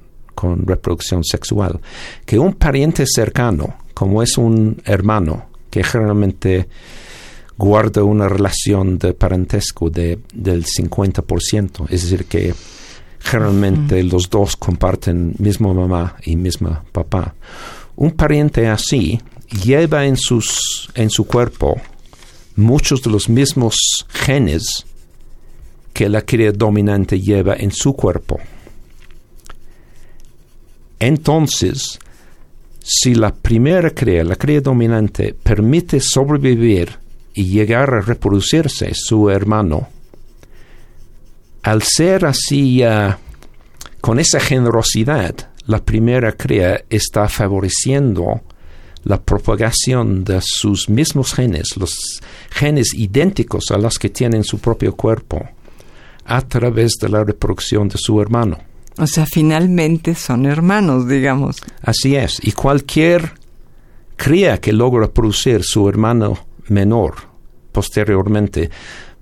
reproducción 0.65 1.23
sexual, 1.23 1.79
que 2.23 2.37
un 2.37 2.53
pariente 2.53 3.05
cercano, 3.07 3.77
como 3.95 4.21
es 4.21 4.37
un 4.37 4.79
hermano, 4.85 5.47
que 5.71 5.83
generalmente 5.83 6.67
guarda 7.57 8.03
una 8.03 8.29
relación 8.29 8.99
de 8.99 9.15
parentesco 9.15 9.89
de, 9.89 10.19
del 10.31 10.63
50%, 10.63 11.87
es 11.89 12.03
decir, 12.03 12.25
que 12.25 12.53
generalmente 13.19 14.03
los 14.03 14.29
dos 14.29 14.55
comparten 14.57 15.33
misma 15.39 15.73
mamá 15.73 16.17
y 16.23 16.35
misma 16.35 16.83
papá. 16.91 17.33
Un 17.95 18.11
pariente 18.11 18.67
así 18.67 19.19
lleva 19.49 20.05
en, 20.05 20.17
sus, 20.17 20.89
en 20.95 21.09
su 21.09 21.25
cuerpo 21.25 21.79
muchos 22.55 23.01
de 23.01 23.11
los 23.11 23.29
mismos 23.29 23.75
genes 24.09 24.85
que 25.93 26.09
la 26.09 26.21
cría 26.21 26.51
dominante 26.51 27.19
lleva 27.19 27.55
en 27.55 27.71
su 27.71 27.93
cuerpo. 27.93 28.39
Entonces, 30.99 31.99
si 32.83 33.15
la 33.15 33.33
primera 33.33 33.91
cría, 33.91 34.23
la 34.23 34.35
cría 34.35 34.61
dominante, 34.61 35.35
permite 35.41 35.99
sobrevivir 35.99 36.97
y 37.33 37.45
llegar 37.45 37.93
a 37.93 38.01
reproducirse 38.01 38.91
su 38.93 39.29
hermano, 39.29 39.89
al 41.63 41.83
ser 41.83 42.25
así 42.25 42.81
con 44.01 44.19
esa 44.19 44.39
generosidad, 44.39 45.35
la 45.65 45.83
primera 45.83 46.31
cría 46.31 46.85
está 46.89 47.27
favoreciendo 47.27 48.41
la 49.07 49.21
propagación 49.21 50.23
de 50.23 50.39
sus 50.43 50.89
mismos 50.89 51.33
genes, 51.33 51.77
los 51.77 52.21
genes 52.49 52.93
idénticos 52.93 53.71
a 53.71 53.77
los 53.77 53.97
que 53.97 54.09
tiene 54.09 54.37
en 54.37 54.43
su 54.43 54.59
propio 54.59 54.95
cuerpo, 54.95 55.47
a 56.25 56.41
través 56.41 56.93
de 57.01 57.09
la 57.09 57.23
reproducción 57.23 57.87
de 57.87 57.97
su 57.97 58.21
hermano. 58.21 58.59
O 58.97 59.07
sea, 59.07 59.25
finalmente 59.25 60.15
son 60.15 60.45
hermanos, 60.45 61.07
digamos. 61.07 61.57
Así 61.81 62.15
es. 62.15 62.39
Y 62.43 62.51
cualquier 62.51 63.31
cría 64.15 64.59
que 64.59 64.73
logra 64.73 65.07
producir 65.07 65.63
su 65.63 65.87
hermano 65.87 66.37
menor 66.67 67.15
posteriormente 67.71 68.69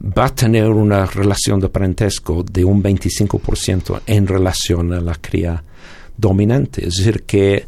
va 0.02 0.26
a 0.26 0.36
tener 0.36 0.70
una 0.70 1.06
relación 1.06 1.60
de 1.60 1.70
parentesco 1.70 2.44
de 2.44 2.64
un 2.64 2.82
25% 2.82 4.02
en 4.08 4.28
relación 4.28 4.94
a 4.94 5.02
la 5.02 5.16
cría 5.16 5.62
dominante. 6.18 6.88
Es 6.88 6.96
decir, 6.96 7.24
que 7.24 7.68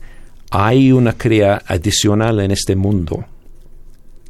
hay 0.52 0.92
una 0.92 1.14
cría 1.14 1.62
adicional 1.66 2.40
en 2.40 2.52
este 2.52 2.76
mundo 2.76 3.26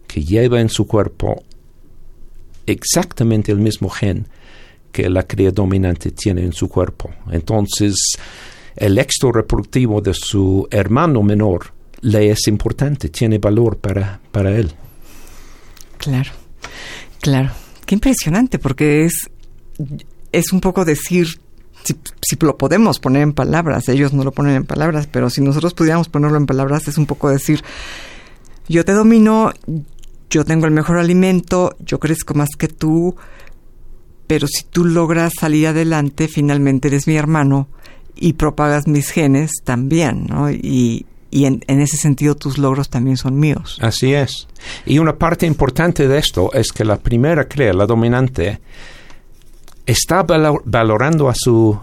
que 0.07 0.23
lleva 0.23 0.59
en 0.61 0.69
su 0.69 0.87
cuerpo 0.87 1.43
exactamente 2.65 3.51
el 3.51 3.59
mismo 3.59 3.89
gen 3.89 4.27
que 4.91 5.09
la 5.09 5.23
cría 5.23 5.51
dominante 5.51 6.11
tiene 6.11 6.41
en 6.41 6.53
su 6.53 6.67
cuerpo. 6.69 7.11
Entonces, 7.29 7.95
el 8.75 8.97
éxito 8.97 9.31
reproductivo 9.31 10.01
de 10.01 10.13
su 10.13 10.67
hermano 10.71 11.21
menor 11.21 11.73
le 12.01 12.31
es 12.31 12.47
importante, 12.47 13.09
tiene 13.09 13.37
valor 13.37 13.77
para, 13.77 14.19
para 14.31 14.55
él. 14.55 14.71
Claro, 15.97 16.31
claro. 17.21 17.51
Qué 17.85 17.95
impresionante, 17.95 18.59
porque 18.59 19.05
es, 19.05 19.29
es 20.31 20.51
un 20.51 20.61
poco 20.61 20.83
decir, 20.83 21.39
si, 22.21 22.35
lo 22.39 22.57
podemos 22.57 22.99
poner 22.99 23.21
en 23.21 23.33
palabras, 23.33 23.87
ellos 23.89 24.13
no 24.13 24.23
lo 24.23 24.31
ponen 24.31 24.55
en 24.55 24.65
palabras, 24.65 25.07
pero 25.11 25.29
si 25.29 25.41
nosotros 25.41 25.73
pudiéramos 25.73 26.09
ponerlo 26.09 26.37
en 26.37 26.45
palabras 26.45 26.87
es 26.87 26.97
un 26.97 27.05
poco 27.05 27.29
decir, 27.29 27.63
yo 28.67 28.83
te 28.85 28.91
domino, 28.91 29.51
yo 30.29 30.45
tengo 30.45 30.65
el 30.65 30.71
mejor 30.71 30.97
alimento, 30.97 31.75
yo 31.79 31.99
crezco 31.99 32.33
más 32.33 32.49
que 32.57 32.67
tú, 32.67 33.15
pero 34.27 34.47
si 34.47 34.63
tú 34.63 34.85
logras 34.85 35.33
salir 35.39 35.67
adelante, 35.67 36.27
finalmente 36.27 36.89
eres 36.89 37.07
mi 37.07 37.15
hermano 37.15 37.69
y 38.15 38.33
propagas 38.33 38.87
mis 38.87 39.09
genes 39.09 39.51
también, 39.63 40.25
¿no? 40.27 40.51
Y, 40.51 41.05
y 41.29 41.45
en, 41.45 41.61
ese 41.67 41.97
sentido 41.97 42.35
tus 42.35 42.57
logros 42.57 42.89
también 42.89 43.17
son 43.17 43.39
míos. 43.39 43.77
Así 43.81 44.13
es. 44.13 44.47
Y 44.85 44.99
una 44.99 45.17
parte 45.17 45.45
importante 45.45 46.07
de 46.07 46.17
esto 46.17 46.53
es 46.53 46.71
que 46.71 46.85
la 46.85 46.97
primera 46.97 47.47
crea, 47.47 47.73
la 47.73 47.85
dominante, 47.85 48.59
está 49.87 50.23
valorando 50.65 51.29
a 51.29 51.33
su, 51.33 51.79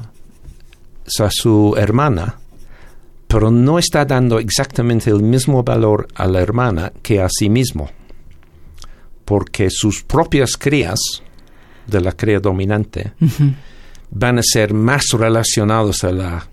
a 1.18 1.30
su 1.30 1.74
hermana, 1.76 2.38
pero 3.26 3.50
no 3.50 3.78
está 3.78 4.04
dando 4.04 4.38
exactamente 4.38 5.10
el 5.10 5.22
mismo 5.22 5.64
valor 5.64 6.06
a 6.14 6.28
la 6.28 6.40
hermana 6.40 6.92
que 7.02 7.20
a 7.20 7.28
sí 7.28 7.48
mismo, 7.48 7.90
porque 9.24 9.70
sus 9.70 10.04
propias 10.04 10.56
crías 10.56 11.00
de 11.86 12.00
la 12.00 12.12
cría 12.12 12.40
dominante 12.40 13.12
van 14.10 14.38
a 14.38 14.42
ser 14.42 14.74
más 14.74 15.06
relacionados 15.12 16.04
a 16.04 16.12
la 16.12 16.48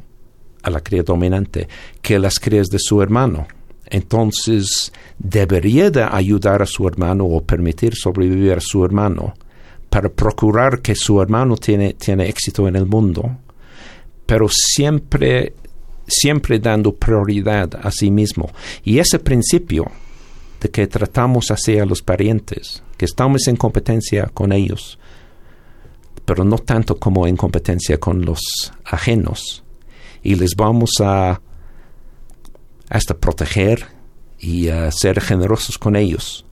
a 0.64 0.70
la 0.70 0.80
cría 0.82 1.02
dominante 1.02 1.68
que 2.02 2.20
las 2.20 2.40
crías 2.40 2.68
de 2.68 2.78
su 2.80 3.02
hermano. 3.02 3.48
Entonces, 3.88 4.94
debería 5.18 5.90
de 5.90 6.04
ayudar 6.04 6.62
a 6.62 6.68
su 6.68 6.88
hermano 6.88 7.26
o 7.26 7.44
permitir 7.44 7.96
sobrevivir 7.96 8.54
a 8.54 8.62
su 8.62 8.86
hermano 8.86 9.34
para 9.92 10.08
procurar 10.08 10.82
que 10.82 10.96
su 10.96 11.22
hermano 11.22 11.58
tiene, 11.58 11.96
tiene 11.96 12.30
éxito 12.30 12.66
en 12.66 12.78
el 12.78 12.86
mundo, 12.86 13.40
pero 14.26 14.48
siempre, 14.50 15.54
siempre 16.08 16.60
dando 16.60 16.96
prioridad 16.96 17.70
a 17.76 17.92
sí 17.92 18.10
mismo. 18.10 18.50
Y 18.86 19.00
ese 19.00 19.20
principio 19.20 19.92
de 20.62 20.70
que 20.70 20.88
tratamos 20.88 21.52
así 21.52 21.78
a 21.78 21.86
los 21.86 22.02
parientes, 22.02 22.82
que 22.96 23.04
estamos 23.04 23.50
en 23.50 23.58
competencia 23.58 24.28
con 24.34 24.54
ellos, 24.54 24.98
pero 26.24 26.46
no 26.46 26.58
tanto 26.58 26.98
como 26.98 27.28
en 27.28 27.36
competencia 27.36 28.00
con 28.00 28.24
los 28.24 28.72
ajenos, 28.86 29.66
y 30.24 30.36
les 30.36 30.56
vamos 30.56 30.92
a 31.02 31.42
hasta 32.88 33.14
proteger 33.14 33.88
y 34.40 34.70
a 34.70 34.90
ser 34.90 35.20
generosos 35.20 35.78
con 35.78 35.98
ellos. 35.98 36.46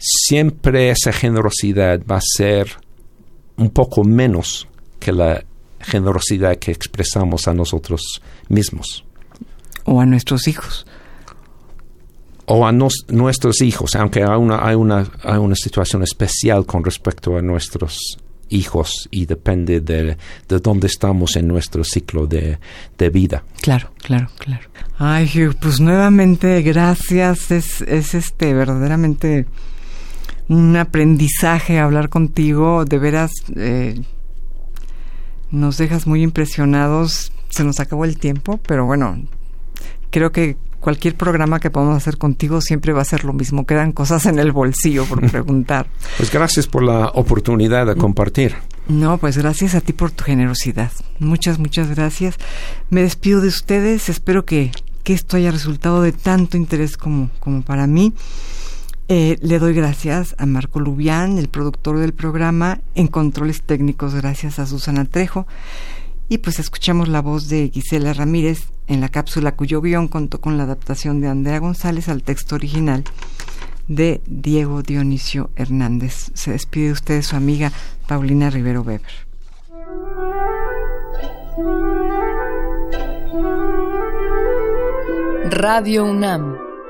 Siempre 0.00 0.90
esa 0.90 1.12
generosidad 1.12 2.00
va 2.10 2.16
a 2.16 2.22
ser 2.22 2.68
un 3.58 3.68
poco 3.68 4.02
menos 4.02 4.66
que 4.98 5.12
la 5.12 5.44
generosidad 5.80 6.56
que 6.56 6.72
expresamos 6.72 7.46
a 7.46 7.52
nosotros 7.52 8.22
mismos. 8.48 9.04
O 9.84 10.00
a 10.00 10.06
nuestros 10.06 10.48
hijos. 10.48 10.86
O 12.46 12.66
a 12.66 12.72
nuestros 12.72 13.60
hijos, 13.60 13.94
aunque 13.94 14.24
hay 14.24 14.38
una, 14.38 14.66
hay, 14.66 14.74
una, 14.74 15.06
hay 15.22 15.38
una 15.38 15.54
situación 15.54 16.02
especial 16.02 16.64
con 16.66 16.82
respecto 16.82 17.36
a 17.36 17.42
nuestros 17.42 18.18
hijos 18.48 19.08
y 19.10 19.26
depende 19.26 19.80
de, 19.80 20.16
de 20.48 20.58
dónde 20.58 20.88
estamos 20.88 21.36
en 21.36 21.46
nuestro 21.46 21.84
ciclo 21.84 22.26
de, 22.26 22.58
de, 22.98 23.10
vida. 23.10 23.44
Claro, 23.60 23.92
claro, 23.98 24.28
claro. 24.38 24.68
Ay, 24.98 25.28
pues 25.60 25.80
nuevamente 25.80 26.60
gracias. 26.62 27.50
Es, 27.50 27.82
es 27.82 28.14
este 28.14 28.52
verdaderamente 28.52 29.46
un 30.48 30.76
aprendizaje 30.76 31.78
hablar 31.78 32.08
contigo. 32.08 32.84
De 32.84 32.98
veras, 32.98 33.30
eh, 33.56 34.00
nos 35.50 35.78
dejas 35.78 36.06
muy 36.06 36.22
impresionados. 36.22 37.32
Se 37.48 37.64
nos 37.64 37.80
acabó 37.80 38.04
el 38.04 38.18
tiempo, 38.18 38.60
pero 38.66 38.86
bueno, 38.86 39.22
creo 40.10 40.32
que 40.32 40.56
cualquier 40.80 41.14
programa 41.14 41.60
que 41.60 41.70
podamos 41.70 41.96
hacer 41.96 42.16
contigo 42.16 42.60
siempre 42.60 42.92
va 42.92 43.02
a 43.02 43.04
ser 43.04 43.24
lo 43.24 43.32
mismo. 43.32 43.66
Quedan 43.66 43.92
cosas 43.92 44.26
en 44.26 44.38
el 44.38 44.52
bolsillo 44.52 45.04
por 45.04 45.20
preguntar. 45.30 45.86
pues 46.16 46.32
gracias 46.32 46.66
por 46.66 46.82
la 46.82 47.08
oportunidad 47.08 47.86
de 47.86 47.94
compartir. 47.94 48.54
No, 48.88 49.18
pues 49.18 49.38
gracias 49.38 49.74
a 49.74 49.80
ti 49.80 49.92
por 49.92 50.10
tu 50.10 50.24
generosidad. 50.24 50.90
Muchas, 51.20 51.58
muchas 51.58 51.88
gracias. 51.90 52.36
Me 52.88 53.02
despido 53.02 53.40
de 53.40 53.48
ustedes. 53.48 54.08
Espero 54.08 54.44
que, 54.44 54.72
que 55.04 55.12
esto 55.12 55.36
haya 55.36 55.52
resultado 55.52 56.02
de 56.02 56.12
tanto 56.12 56.56
interés 56.56 56.96
como, 56.96 57.30
como 57.38 57.62
para 57.62 57.86
mí. 57.86 58.14
Eh, 59.12 59.38
le 59.40 59.58
doy 59.58 59.74
gracias 59.74 60.36
a 60.38 60.46
Marco 60.46 60.78
Lubián, 60.78 61.36
el 61.36 61.48
productor 61.48 61.98
del 61.98 62.14
programa, 62.14 62.78
en 62.94 63.08
controles 63.08 63.60
técnicos, 63.60 64.14
gracias 64.14 64.60
a 64.60 64.66
Susana 64.66 65.04
Trejo. 65.04 65.48
Y 66.28 66.38
pues 66.38 66.60
escuchamos 66.60 67.08
la 67.08 67.20
voz 67.20 67.48
de 67.48 67.70
Gisela 67.74 68.12
Ramírez 68.12 68.68
en 68.86 69.00
la 69.00 69.08
cápsula 69.08 69.56
cuyo 69.56 69.80
guion 69.80 70.06
contó 70.06 70.40
con 70.40 70.56
la 70.56 70.62
adaptación 70.62 71.20
de 71.20 71.26
Andrea 71.26 71.58
González 71.58 72.08
al 72.08 72.22
texto 72.22 72.54
original 72.54 73.02
de 73.88 74.20
Diego 74.28 74.82
Dionisio 74.82 75.50
Hernández. 75.56 76.30
Se 76.34 76.52
despide 76.52 76.86
de 76.86 76.92
usted 76.92 77.22
su 77.22 77.34
amiga 77.34 77.72
Paulina 78.06 78.48
Rivero 78.48 78.82
Weber. 78.82 79.10
Radio 85.50 86.04
UNAM 86.04 86.69